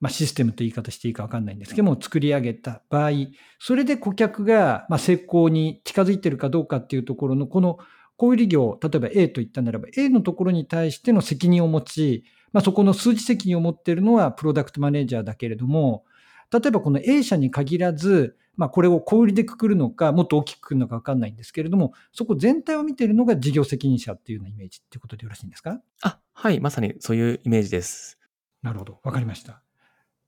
[0.00, 3.10] まあ、システムと言い方していいか分かんないんですけども、作り上げた場合、
[3.58, 7.78] それで顧客がま成功に近づいているかどうかっていうところの、この
[8.16, 12.24] 小売業、例えば A と言ったならば、A のところに対しての責任を持ち、
[12.54, 16.04] まあ、そこの数字責任を持っているのはプロダクトマネージャーだけれども、
[16.50, 25.80] 例えばこの A 社に限らず、まあ、これを小売りでくくるのか、もっと大きくくるのか分かんないんですけれども、そこ全体を見ているのが事業責任者っていうようなイメージっていうことでよろしいんですか？
[26.02, 28.18] あ、はい、まさにそういうイメージです。
[28.62, 29.60] なるほど、分かりました。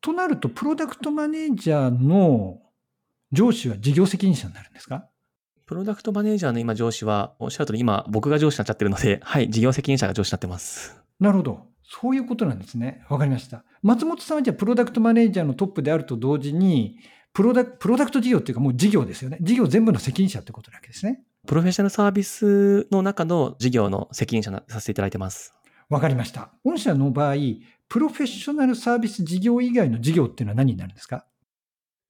[0.01, 2.61] となると、プロダクトマネージャーの
[3.33, 5.09] 上司は事業責任者になるんですか？
[5.67, 10.97] プロダクトマネージャーの今上司は、おっしゃる通り今僕が上司になっちゃってるので、はい、事業責任者が上司になってます。
[11.19, 11.67] なるほど。
[11.83, 13.05] そういうことなんですね。
[13.09, 13.65] わかりました。
[13.83, 16.99] 松本さんはじゃあ、プロダクトマネージャーのトップであると同時に、
[17.37, 19.37] プロダクト事業っていうかもう事業ですよね。
[19.43, 21.21] 事業全部の責任者ってことなわけですね。
[21.47, 25.53] プロフェッショナルサービスの中の事業の責任者させていただいてます。
[25.91, 26.51] わかりました。
[26.65, 27.35] 御社の場合、
[27.89, 31.27] プロフェッショナルサービス事業以外の事業っていうのは何になるんですか？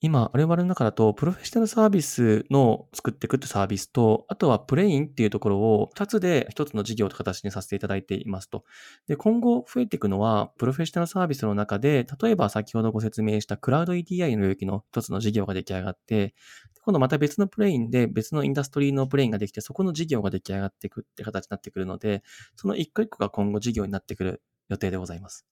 [0.06, 8.62] 今、我々の中だと、プロフェッショナルサービスの作っていくってサービスと、あとはプレインっていうところを2つで1つの事業と形にさせていただいていますと。
[9.08, 16.36] で、今後増えていくのは、プロフェッショナルサービスの中で、例えば先ほどご説明したクラウド EDI の領域の1つの事業が出来上がって、
[16.82, 22.22] 今度また別のプレインで別のインダストリーのプレインができて、そこの事業が出来上がっていくって形になってくるので、
[22.54, 25.44] その一個一個が今後事業になってくる予定でございます。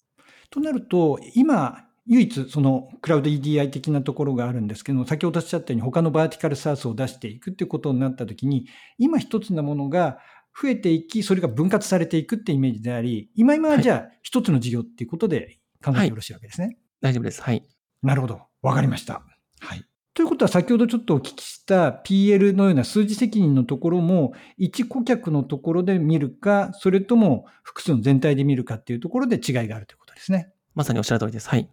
[0.51, 8.67] となると、今、唯一そのクラウド EDI 的なところがあるんですけども、先ほどおっしゃったように他のバーティカル SaaS を出していくっていうことになったときに、
[8.99, 10.19] 今一つのものが
[10.61, 16.67] 増えていき、それが分割されていくってイメージであり、今今はじゃあ一つの事業っていうことで考えてよろしいわけですね。
[16.67, 17.43] はい、大丈夫です。
[17.43, 17.67] はい。
[18.03, 18.43] なるほど。
[18.61, 19.23] わかりました。
[19.61, 19.85] はい。
[20.12, 30.53] ということは先ほどちょっとお聞きした PL のような数字責任のところも、一顧客のところで見るか、それとも複数の全体で見るかっていうところで違いがあるということですね。
[30.75, 31.49] まさにおっしゃる通りです。
[31.49, 31.69] はい。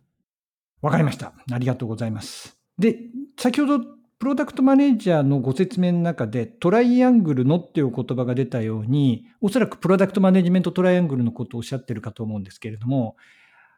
[0.82, 1.34] わかりました。
[1.52, 2.58] ありがとうございます。
[2.78, 2.98] で、
[3.38, 3.86] 先ほど
[4.20, 13.16] プロダクトマネージャーのご説明の中でトライアングルのっていう言葉が出たように、おそらくプロダクトマネジメントトライアングルのことをおっしゃってるかと思うんですけれども、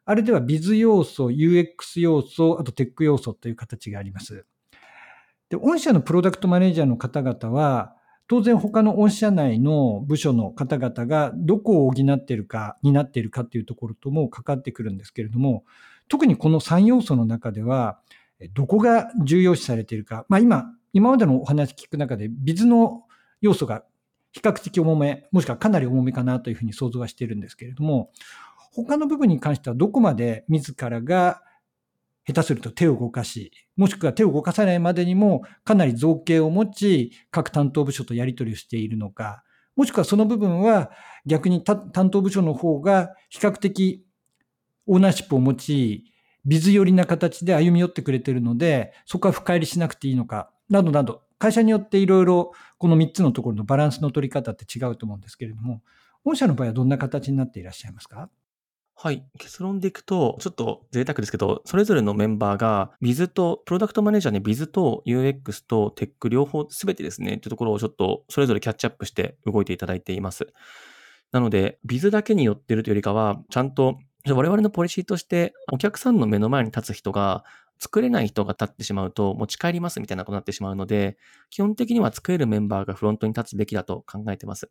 [0.06, 4.46] あれではビズ要素、UX 要素、あとテック要素という形があります。
[5.50, 7.96] で、御社のプロダクトマネージャーの方々は、
[8.28, 15.64] 当然他の御社内の部署の方々がどこを補っているか、担っているかっていうところともかかってくるんですけれども、
[16.14, 18.00] 特にこの3要素の中では、
[18.54, 23.02] どこが重要視されているか、まあ、今、今までのお話聞く中で、ビズの
[23.42, 23.84] 要素が
[24.32, 28.12] 比較的重め、もしくはかなり重めかなというふうに想像はしているんですけれども、
[28.74, 31.42] 他の部分に関してはどこまで自らが
[32.28, 39.44] 下手すると手を動かし、もしくは手を動かさないまでにもかなり造形を持ち、各担当部署とやり取りをしているのか、
[39.76, 40.92] もしくはその部分は
[41.26, 44.03] 逆に担当部署の方が比較的
[44.86, 46.06] オーナーシップを持ち、
[46.46, 55.82] ビズ寄りな形で歩み寄ってくれているので、そこは深入りしなくていいのか、などなど、会社によっていろいろこの3つのところのバランスの取り方って違うと思うんですけれども、
[56.24, 58.30] 御社の場合はどんな形になっていらっしゃいますか？
[58.96, 59.26] はい。
[59.40, 70.48] 結論でいくと、ちょっと贅沢ですけど、それぞれのメンバーが、ビズと、プロダクトマネージャーにビズと UX とテック両方すべてですね、というところをちょっとそれぞれキャッチアップして動いていただいています。
[71.32, 77.44] なので、ビズだけによってるというよりかは、ちゃんと我々のポリシーとして、お客さんの目の前に立つ人が、
[77.80, 81.18] 作れない人が立ってしまうと持ち帰りますみたいなことになってしまうので、
[81.50, 84.70] 基本的には作れるメンバーがフロントに立つべきだと考えてます。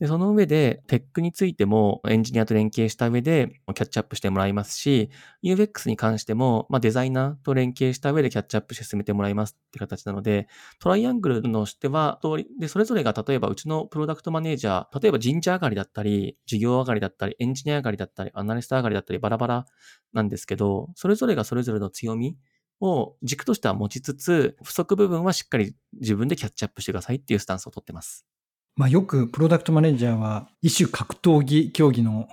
[0.00, 5.10] で、その上で、テックについてもエンジニアと連携した上でキャッチアップしてもらいますし、
[5.42, 10.46] UX に関しても、まあ、デザイナーと連携した上でキャッチアップして進めてもらいますって形なので、
[10.78, 12.20] トライアングルのしては、
[12.60, 19.66] で、それぞれが例えばうちのプロダクトマネージャー、例えば人事上がりだったり、事業上がりだったり、エンジニア上がりだったり、アナリスト上がりだったり、バラバラ
[20.12, 22.36] なんですけど、それぞれがそれぞれの強み
[22.80, 28.37] を軸としては持ちつつ、不足部分はしっかり自分でキャッチアップしてくださいっていうスタンスをとってます。
[28.78, 32.28] まあ、よくプロダクトマネージャーは一種格闘技競技の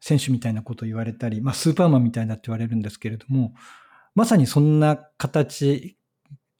[0.00, 3.54] 選手みたいなことを言われたり、まあ、スーパーマンみたいだって言われるんですけれども、
[4.16, 5.96] まさにそんな形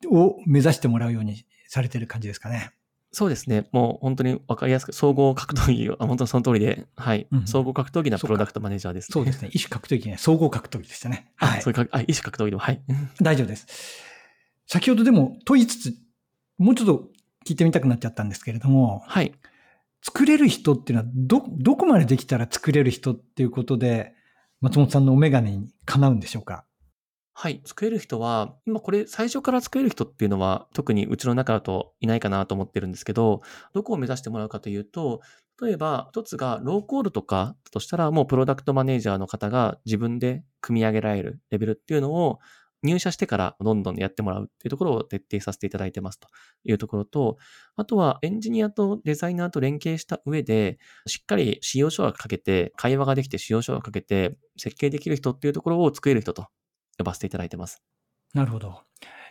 [0.08, 2.70] を目指してもらうようにされてる感じですかね。
[3.10, 3.66] そうですね。
[3.72, 7.26] もう本当に分かりやすく、総合格闘技、本当にその通りで、はい。
[7.32, 9.48] うん、総合格闘技なプロダクトマネージャーです、ね、そうですね。
[9.52, 11.32] 一種格闘技ね、総合格闘技でしたね。
[11.34, 11.62] はい。
[11.62, 12.80] そういうあ、一種格闘技でも、はい。
[13.20, 13.66] 大丈夫です。
[14.68, 15.94] 先ほどでも問いつつ、
[16.58, 17.15] もうちょっと
[17.46, 19.32] 聞いてみたくなっちゃったんですけれども、はい。
[20.02, 24.14] 作れる人っていうのは、ど、どこまでできたら作れる人っていうことで、
[24.60, 26.64] 松本さんのお眼鏡にかなうんでしょうか？
[27.34, 27.60] はい。
[27.64, 33.42] 作れる人は、今これ最初から作れる人っていうのは特にうちの中だといないかなと思ってるんですけど、
[33.74, 35.20] どこを目指してもらうかというと、
[35.60, 42.38] 例えば一つがローコードとかとしたらもうプロダクトマネージャーの方が自分で組み上げられるレベルっていうのを
[42.86, 46.28] 入社してからどんどんやってもらうっていうところを徹底させていただいてますと
[46.64, 47.36] いうところと、
[47.74, 56.46] あとはエンジニアとデザイナーと連携した上で、しっかり使用書が書けて、会話ができて使用書が書けて、設計できる人っていうところを作れる人と
[56.98, 57.82] 呼ばせていただいてます。
[58.32, 58.82] なるほど。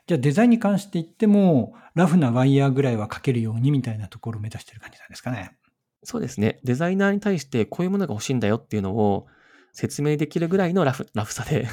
[0.07, 5.57] じゃあデザインに関して言っても、ラフなワイヤーぐらいは書けるようにみたいなところを目指してる感じなんですかね。
[6.03, 6.59] そうですね。
[6.63, 9.25] デザイナーに対してこういうものが欲しいんだよっていうのを
[9.73, 11.67] 説明できるぐらいのラフラフさで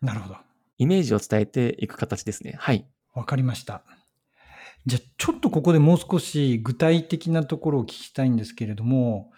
[0.00, 0.47] なるほど。
[0.78, 2.54] イメージを伝えていく形ですね。
[2.58, 2.86] はい。
[3.14, 3.82] わかりました。
[4.86, 9.32] じゃあ、ちょっとここでもう少し具体的なところを聞きたいんですけれども、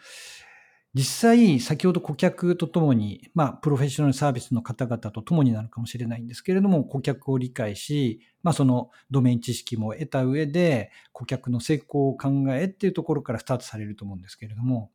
[0.92, 14.90] 実際、先ほど顧客とともに、まあ、プロフェッショナルサービスの方々とともになるかもしれないんですけれども、顧客を理解し、まあ、そのドメイン知識も得た上で、顧客の成功を考えっていうところからスタートされると思うんですけれども、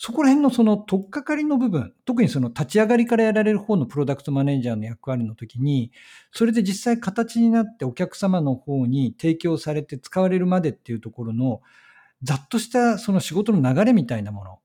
[0.00, 5.90] そこら辺のその取っかかりの部分、特にその立ち上がりからやられる方のプロダクトマネージャーの役割の時に、
[6.32, 11.60] それで実際形になってお客様の方に提供されて使われるまでっていうところの、
[12.22, 14.58] ざっとしたその仕事の流れみたいなもの、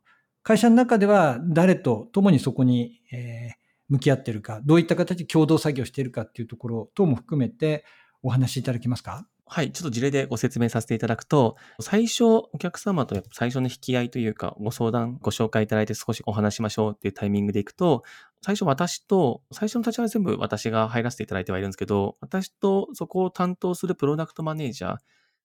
[0.44, 3.54] 会社の中では誰と共にそこに、え
[3.90, 7.86] 向き合ってるか、どういった形で共同作業しているかっていうところ等も含めて
[8.22, 9.28] お話しいただけますか？
[9.46, 18.04] はい、ちょっと事例でご説明させていただくと、最初、お客様と最初の引き合いというか、ご相談、ご紹介いただいて少しお話しましょうっていうタイミングでいくと、
[18.42, 24.98] 最初私と、最初の立ち上げ全部私が入らせていただいてはいるんですけど、私とそこを担当するプロダクトマネージャー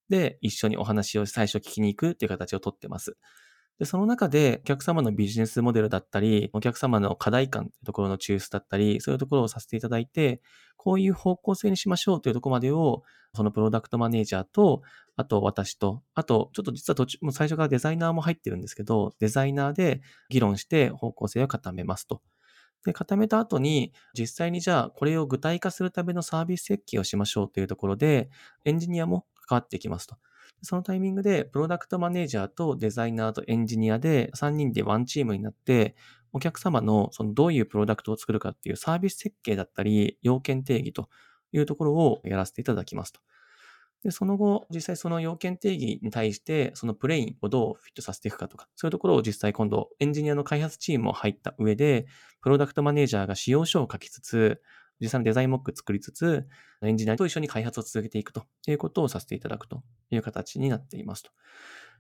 [0.09, 3.17] で一緒にお話を最初聞きに行くっていう形をとってます。
[3.79, 10.41] で、その中でお客様のビジネスモデルだったり、お客様の課題感っていうところの抽出だったり、そういうところをさせていただいて、
[10.77, 14.83] こういう方向性にしましょうというところまでを、そのプロダクトマネージャーと、
[15.17, 22.21] あと私と、あと、ちょっと実は途中、もう最初からデザイナーも入ってるんですけど、デザイナーで議論して方向性を固めますと。
[22.85, 28.29] で、固めた後に、実際にじゃあ、これを具体化するためのサービス設計をしましょうというところで、
[28.65, 30.17] エンジニアも関わっていきますと。
[30.63, 35.95] そのタイミングで、プロダクトマネージャーとデザイナーとエンジニアで3人でワンチームになって、
[36.33, 41.09] お客様のそのどういうプロダクトを作るかっていうサービス設計だったり、要件定義と
[41.53, 43.21] いうところをやらせていただきますと。
[44.05, 52.07] で、その後、実際その要件定義に対して、そのプレインをどうフィットさせていくかとか、そういうところを実際今度、エンジニアの開発チームも入った上で、
[52.41, 54.63] プロダクトマネージャーが使用書を書きつつ、
[55.01, 56.47] 実際のデザインモック作りつつ、
[56.83, 61.31] エンジニアと一緒に開発を続けていくということをさせていただくという形になっていますと。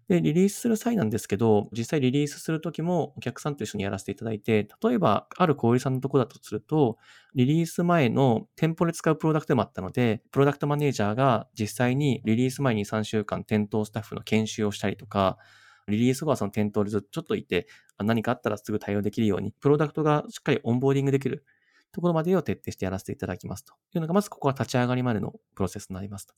[0.08, 6.96] で、リリースする際なんですけど、実際リリースするときもお客さんと一緒にやらせていただいて、例えば、ある小売さんのとこだとすると、
[7.34, 15.36] リリース前の店舗で使うプロダクトでもあったので、プロダクトマネージャーが実際にリリース前に3週間店頭スタッフの研修をしたりとか、
[15.88, 17.66] リリース後はその店頭でずっとちょっといて、
[17.98, 21.44] 何かあったらすぐ対応できるように、プロダクトがしっかりオンボーディングできる
[21.92, 26.34] ところまでを徹底してやらせていただきますというのが、まずここは立ち上がりまでのプロセスになりますと。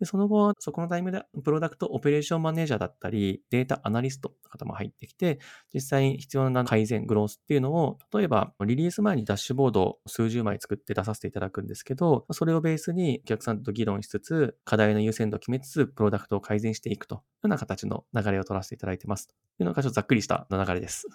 [0.00, 5.38] で、その後、そこのタイムで、プロダクトオペレーションマネージャーだったり、データアナリストの方も入ってきて、
[5.74, 19.28] 実際に必要な改善、グロースっていうのを、例えば、リリース前にダッシュボードを数十枚作って出させていただくんですけど、それをベースにお客さんと議論しつつ、課題の優先度を決めつつ、プロダクトを改善していくというような形の流れを取らせていただいてます。
[19.28, 21.06] というのがちょっとざっくりした流れです。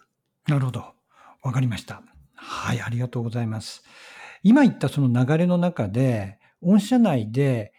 [0.48, 0.94] なるほど。
[1.42, 2.15] わかりました。
[2.48, 3.84] はい、ありがとうございます。
[4.44, 7.74] 今言ったその流れの中で、御社内で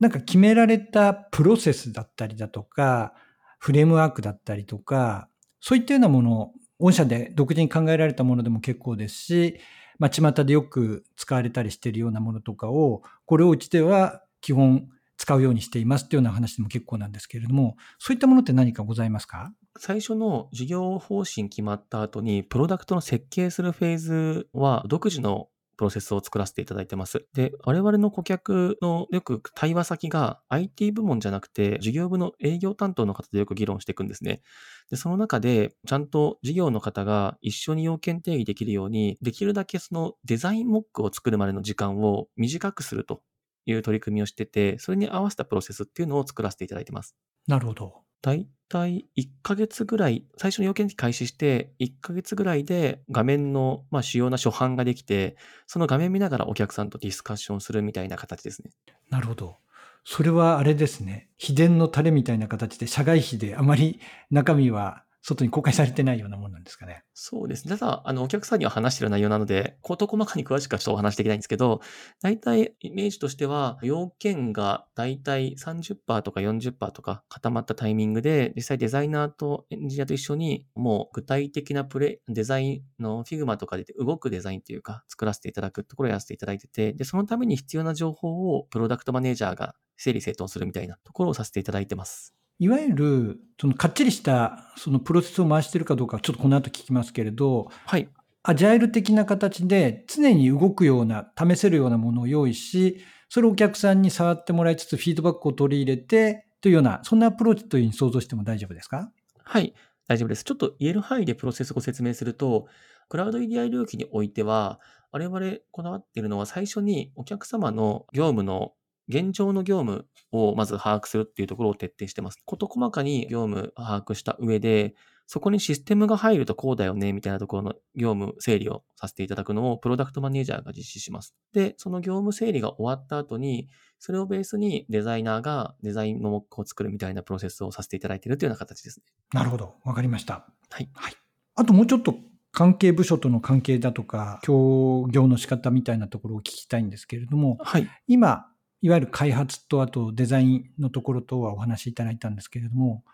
[0.00, 3.12] なんか決められたプロセスだったりだとか、
[3.58, 5.28] フレームワークだったりとか、
[5.60, 9.60] そういったようなもの、御社で独自に考えられたものでも結構ですし、
[9.98, 19.52] まあ、巷でよく使われたりしているようなものとかを、これをうちでは基本使うようにしていますっていうような話でも結構なんですけれども、そういったものって何かございますか？
[19.78, 25.48] 最初の事業方針決まった後に、プロダクトの設計するフェーズは独自の
[25.78, 27.26] プロセスを作らせていただいてます。
[27.34, 34.42] で、我々の顧客のよく対話先が IT 部門じゃなくて、事業部の営業担当の方でよく議論していくんですね。
[34.90, 43.22] で、その中で、ちゃんと事業の方が一緒に要件定義できるように、できるだけそのデザインモックを作るまでの時間を短くすると
[43.64, 47.16] いう取り組みをしてて、それに合わせたプロセスっていうのを作らせていただいてます。
[47.46, 48.04] なるほど。
[48.22, 58.70] 大体1ヶ月ぐらい、最初の要件開始して、1ヶ月ぐらいで画面の、まあ、主要な初版ができて、その画面見ながらお客さんとディスカッションするみたいな形ですね。
[59.10, 59.58] なるほど。
[60.04, 61.28] それはあれですね。
[61.36, 64.00] 秘伝のタレみたいな形で、社外秘であまり
[64.30, 67.04] 中身は外に公開されてないようなものなんですかね。
[67.14, 67.76] そうですね。
[67.76, 71.80] ただ、あの、お客さんには話してる内容なので、事細かに詳しくはちょっとお話できないんですけど、
[72.20, 92.41] 大体イメージとしては、要件が大体30%とか40%とか固まったタイミングで、実際デザイナーとエンジニアと一緒に、もう具体的なプレ、デザインの Figma とかで動くデザインというか、作らせていただくところをやらせていただいてて、で、そのために必要な情報をプロダクトマネージャーが整理整頓するみたいなところをさせていただいてます。
[92.58, 98.08] いわゆる、そのかっちりしたそのプロセスを回してるかどうか、ちょっとこの後聞きますけれど、はい。
[98.44, 109.10] アジャイル的な形で常に動くような、試せるようなものを用意し、それをお客さんに触ってもらいつつ、フィードバックを取り入れて、というような、そんなアプローチというふうに想像しても大丈夫ですか？
[109.44, 109.74] はい、
[110.08, 110.44] 大丈夫です。
[110.44, 112.66] ちょっと言える範囲でプロセスをご説明すると、
[113.08, 114.80] クラウド EDI 領域においては、
[115.12, 115.40] 我々
[115.70, 118.72] こだわっているのは最初にお客様の業務の
[119.08, 122.38] 現状の業務をまず把握するっていうところを徹底してます。
[122.46, 124.94] 事細かに業務把握した上で、
[125.26, 131.34] そこにシステムが入るとこうだよね、みたいなところの業務整理をさせていただくのをプロダクトマネージャーが実施します。
[131.52, 139.06] で、その業務整理が終わった後に、それをベースにデザイナーがデザインのモックを作るみたいなプロセスをさせていただいているというような形ですね。
[139.32, 139.74] なるほど。
[139.84, 140.46] わかりました。
[140.70, 140.90] はい。
[140.92, 141.14] はい。
[141.54, 142.16] あともうちょっと
[142.50, 147.88] 関係部署との関係だとか、協業の仕方みたいなところを聞きたいんですけれども、はい。
[148.06, 148.46] 今、
[148.82, 153.04] いわゆる開発とあとデザインのところとはお話しいただいたんですけれども、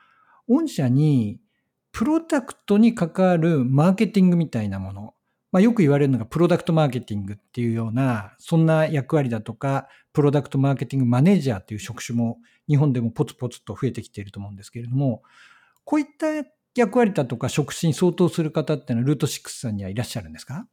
[0.49, 1.39] 御社に
[1.93, 5.15] プロダクトに関わるマーケティングみたいなもの、
[5.53, 15.23] まあ、よく言われるのがプロダクトマーケティングっていうような、そんな役割だとか、プロダクトマーケティングマネージャーという職種も日本でもポツポツと増えてきていると思うんですけれども、
[15.85, 16.29] こういった
[16.75, 20.67] 役割だとか職種に相当する方っていうのはルート6さんにはいらっしゃるんですか？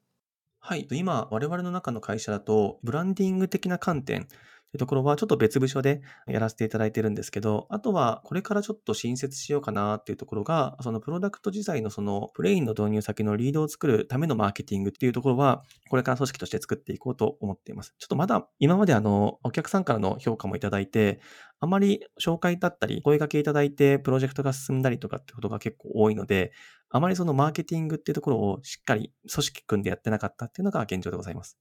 [0.60, 0.88] はい。
[0.91, 4.28] 今、我々の中の会社だと、ブランディング的な観点、
[4.76, 17.95] いうところはちょっと別部署でやらせていただいてるんですけど、あとはこれからちょっと新設しようかなっていうところが、そのプロダクト自体のそのプレインの導入先のリードを作るためのマーケティングっていうところは、これから組織として作っていこうと思っています。
[17.97, 21.19] ちょっとまだ今まであの、お客さんからの評価もいただいて、
[21.59, 26.51] あまり紹介だったり、声掛けいただいて、プロジェクトが進んだりとかってことが結構多いので、
[26.89, 31.57] あまりそのマーケティングっていうところをしっかり組織組んでやってなかったっていうのが現状でございます。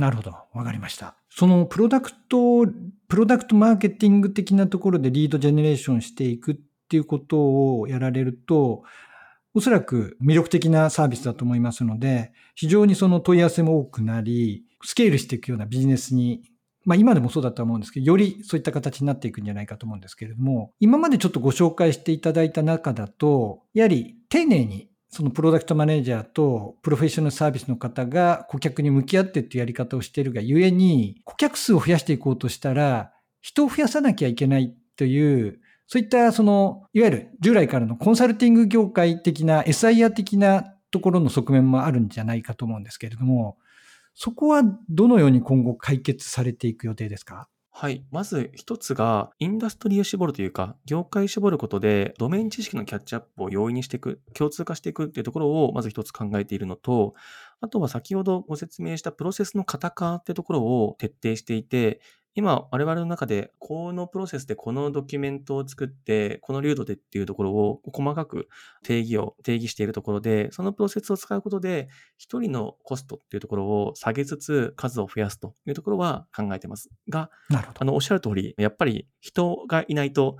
[0.00, 0.34] なるほど。
[0.54, 1.14] わかりました。
[1.28, 2.66] そのプロダクト、
[3.08, 6.56] プロダクトマーケティング的なところでリードジェネレーションしていくっ
[6.88, 8.82] ていうことをやられると、
[9.52, 16.42] おそらく魅力的なサービスだと思いますので、非常にその問い合わせも多くなり、スケールしていくようなビジネスに、
[16.86, 35.58] まあ今でもそうだとは思うんですけど、よりそういった形になっていくんじゃないかと思うんですけれども、今までちょっとご紹介していただいた中だと、やはり丁寧にそのプロダクトマネージャーとプロフェッショナルサービスの方が顧客に向き合ってっていうやり方をしているがゆえに、顧客数を増やしていこうとしたら、人を増やさなきゃいけないという、
[35.88, 43.58] そういったその、いわゆる従来からのコンサルティング業界的な SIR 的なところの側面もあるんじゃないかと思うんですけれども、
[44.14, 47.48] そこはどのように今後解決されていく予定ですか？
[47.80, 48.04] はい。
[48.10, 57.14] まず一つが、インダストリーを絞るというか、業界絞ることで、ドメイン知識のキャッチアップを容易にしていく、共通化していくっていうところを、まず一つ考えているのと、
[57.60, 62.00] あとは先ほどご説明したプロセスの型化ってところを徹底していて、
[62.34, 68.48] 今、我々の中で、このプロセスでこのドキュメントを作って、この流度でっていうところを細かく
[68.84, 71.88] 定義を、定義しているところで、そのプロセスを使うことで、
[72.18, 76.88] 一人のコストっていうところを下げつつ、数を増やすというところは考えてます。
[77.08, 77.30] が。
[77.80, 80.36] あの、おっしゃる通り、やっぱり人がいないと、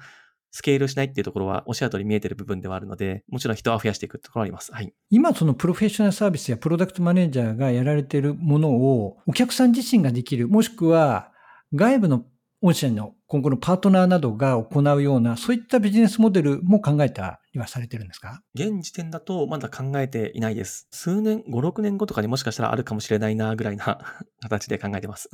[0.51, 4.73] スケールしないっていうところは、おっしゃる通り見えてる部分ではあるので、もちろん人は増やしていくところはあります。
[4.73, 4.93] はい。
[5.11, 11.33] 今、そのプロフェッショナルサービスやプロダクトマネージャーがやられているものを、お客さん自身ができる、もしくは
[11.75, 12.25] 外部の
[12.63, 18.43] 御社の今後のパートナーなどが行うような、そういったビジネスモデルも考えたりはされてるんですか？
[18.55, 20.87] 現時点だとまだ考えていないです。
[20.91, 23.99] 数年、5、6年後とかにもしかしたらあるかもしれないなぐらいな
[24.43, 25.31] 形で考えてます。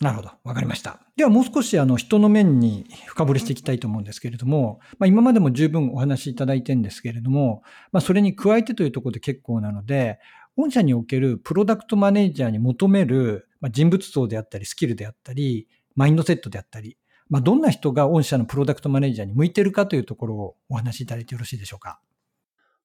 [0.00, 0.30] なるほど。
[0.42, 1.00] わかりました。
[1.16, 10.18] ではもう少しあの人の面に深掘りしていきたいと思うんですけれども、まあ、今までも十分お話しいただいてんですけれども、まあ、それに加えてというところで結構なので、
[10.56, 16.98] 御社におけるプロダクトマネージャーに求める人物像であったり、スキルであったり、マインドセットであったり、
[17.30, 22.00] まあ、どんな人が御社のプロダクトマネージャーに向いてるかというところをお話しいただいてよろしいでしょうか？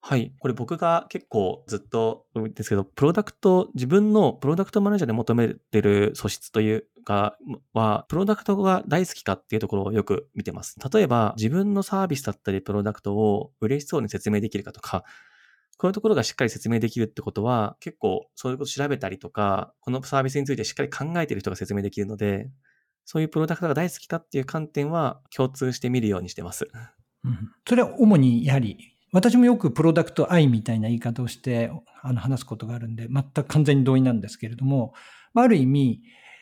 [0.02, 0.34] はい。
[0.40, 7.38] これ僕が結構ずっとですけど、プロダクト、自分のプロダクトマネージャーで求めてる素質というか、
[7.74, 10.78] は、プロダクトが大好きかっていうところをよく見てます。
[10.94, 15.04] 例えば、自分のサービスだったりプロダクトを嬉しそうに説明できるかとか、
[15.78, 22.50] こういうところがしっかり説明できるってことは、結構そういうこと調べたりとか、このサービスについてしっかり考えてる人が説明できるので、
[23.06, 26.68] そういうプロダクトが大好きかっていう観点は共通して見るようにしてます。
[27.24, 28.78] うん、それは主にやはり
[29.12, 34.94] 私もよくプロダクト愛みたいな言い方をしてあの話すことがあるんで、全く完全に同意なんですけれども、
[35.34, 36.02] ある意味、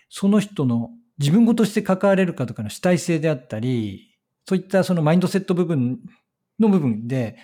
[0.09, 4.15] その人の自分ごとして関われるかとかの主体性であったり、
[4.45, 5.99] そういったそのマインドセット部分
[6.59, 7.37] の部分で、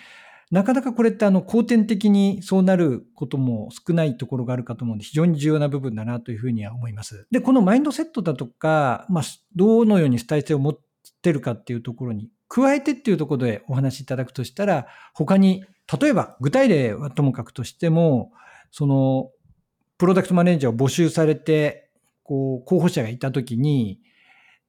[0.50, 7.26] なかなかこれってあの後天的にそうなることも少ないところがあるかと思うんで、非常に重要な部分だなというふうには思います。
[7.30, 9.24] で、このマインドセットだとか、まあ、
[9.56, 10.78] どのように主体性を持っ
[11.22, 15.64] てるかっていうところに加えてっていうところでお話しいただくとしたら、他に、
[16.00, 18.30] 例えば具体例はともかくとしても、
[18.70, 19.32] その、
[19.98, 21.90] プロダクトマネージャーを募集されて、
[22.22, 23.98] こう、候補者がいたときに、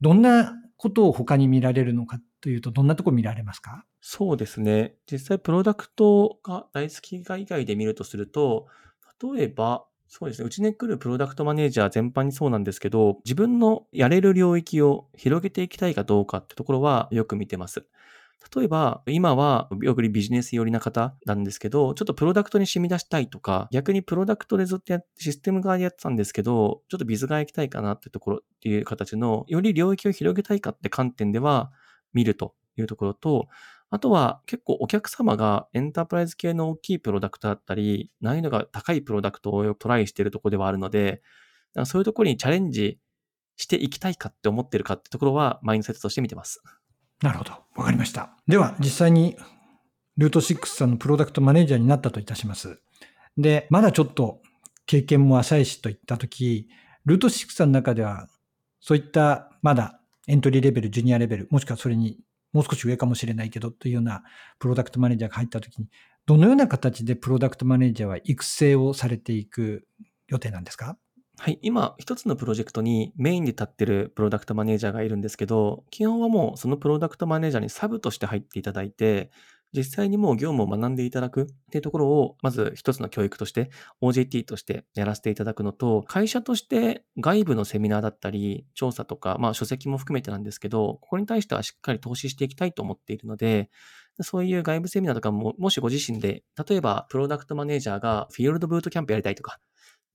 [0.01, 3.85] どんなことを他に見られるのかというと、どんなとこ見られますか？
[4.01, 4.95] そうですね。
[5.11, 8.65] 実際プロダクトが大好き以外で見るとすると、
[9.35, 9.85] 例えば、
[10.17, 10.45] そうですね。
[10.47, 17.85] うちに来るプロダクトマネージャー全般にそうなんですけど、自分のやれる領域を広げていきたいかどうかってところはよく見てます。
[18.55, 31.73] 例えば、今はよくビジネス寄りな方なんですけど、ちょっとプロダクトに染み出したいとか、逆にプロダクトでずっとや、システム側でやってたんですけど、ちょっとビズ側行きたいかなってところっていう形の、より領域を広げたいかって観点では
[32.13, 33.49] 見るというところと、
[33.95, 41.21] あとは結構お客様がエンタープライズ系の大きいプロダクトだったり、難易度が高いプロダクトをトライしているところではあるので、
[41.85, 42.99] そういうところにチャレンジ
[43.55, 46.61] していきたいかって思ってるかってところはマインドセットとして見てます。
[47.21, 47.51] なるほど。
[47.77, 48.35] わかりました。
[48.49, 49.37] では、実際に
[50.17, 52.81] ルート6さんのプロダクトマネージャーになったといたします。
[53.37, 54.41] で、まだちょっと
[54.87, 56.67] 経験も浅いしといったとき、
[57.05, 58.27] ルート6さんの中では、
[58.81, 62.19] そういったまだエントリーレベル、ジュニアレベル、もしくはそれに
[62.55, 64.23] もう少し上かもしれないけどというような
[64.59, 65.89] プロダクトマネージャーが入った時に、
[66.25, 69.85] どのような形でプロダクトマネージャーは育成をされていく
[70.29, 70.97] 予定なんですか？
[71.37, 71.59] はい。
[71.61, 79.31] 今、一つのプロジェクトにメインで立ってるプロダクトマネージャーがいるんですけど、基本はもうそのプロダクトマネージャーにサブとして入っていただいて、
[79.75, 83.69] 実際にもう業務を学んでいただくっていうところを、まず一つの教育として、
[84.01, 93.69] OJT としてやらせていただくのと、会社として外部のセミナーだったり、調査とか、まあ書籍も含めてなんですけど、ここに対してはしっかり投資していきたいと思っているので、
[94.21, 99.59] そういう外部セミナーとかも、もしご自身で、例えばプロダクトマネージャーがフィールドブートキャンプやりたいとか、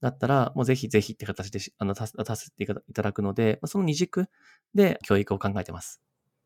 [0.01, 4.27] だったら、もうぜひぜひって形であの出させていただくので、その二軸
[4.73, 6.01] で教育を考えてます。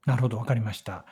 [0.05, 1.05] なるほど、わかりました。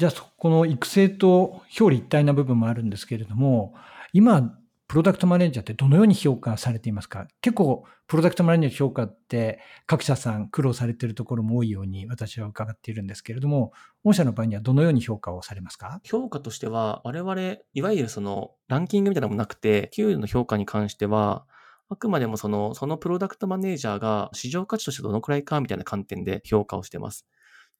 [0.00, 3.74] じゃあ、この育成と表裏一体な部分もあるんですけれども、
[4.14, 4.56] 今、
[4.88, 7.28] プロダクトマネージャーってどのように評価されていますか？
[7.42, 16.00] 結構、プロダクトマネージャー評価って各社さん苦労されているところも多いように私は伺っているんですけれども、御社の場合にはどのように評価をされますか？
[16.02, 21.44] 評価としては、我々、いわゆるそのランキングみたいなのもなくて、給与の評価に関しては、
[21.90, 27.26] あくまでもその、そのプロダクトマネージャーが市場価値としてどのくらいかみたいな観点で評価をしてます。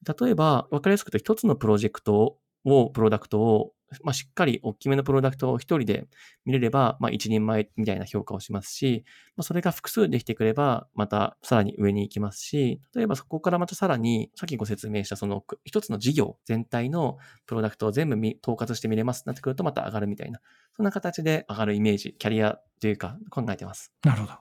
[0.06, 3.72] 例えば、わかりやすく言うと一つのプロジェクトを、プロダクトを、
[4.02, 6.06] まあ、しっかり大きめのプロダクトを一人で
[6.44, 9.04] 見れれば、まあ、一人前みたいな評価をしますし、
[9.36, 20.40] まあ、それが複数できてくれば、またさらに上に行きますし、例えばそこからまたさらに、さっきご説明したその一つの事業全体のプロダクトを全部統括して見れますってなってくるとまた上がるみたいな、
[20.76, 23.92] そんな形で上がるイメージ、キャリアというか考えてます。
[24.04, 24.32] なるほど。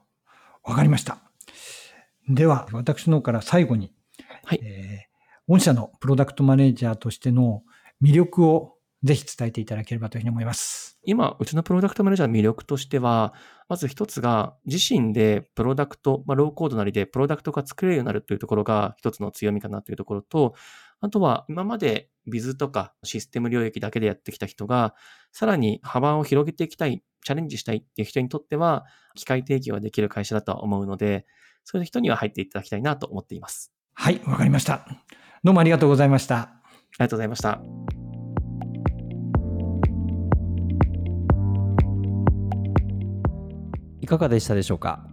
[0.63, 1.17] わかりました。
[2.27, 3.91] では、私の方から最後に、
[4.45, 4.59] はい。
[4.61, 5.08] えー
[5.49, 7.63] 御社のプロダクトマネージャーとしての
[8.03, 10.99] 魅力をぜひ伝えていただければというふうに思います。
[11.03, 13.33] 今、うちのプロダクトマネージャーの魅力としては、
[13.67, 20.53] まず一つが、自身でプロダクト、まあ、ローコードなりでプロダクトが作れるようになるというところが一つの強みかなというところと、
[20.99, 24.93] あとは今までビズとかシステム領域だけでやってきた人が、
[25.31, 28.85] さらに幅を広げていきたい、チャレンジしたいっていう人にとっては、
[29.15, 31.25] 機会提供ができる会社だとは思うので、
[31.63, 33.73] そういう人には入っていただきたいなと思っています。
[33.95, 34.85] はい、わかりました。
[35.41, 36.35] どうもありがとうございました。
[36.35, 36.49] あ
[36.91, 37.61] りがとうございました。
[44.01, 45.05] いかがでしたでしょうか？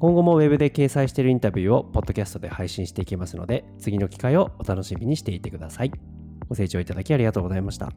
[0.00, 5.92] 今後もウェブで掲載しているインタビューをポッドキャストで配信していきますので次の機会をお楽しみにしていてください
[6.48, 7.90] ご清聴いただきありがとうございました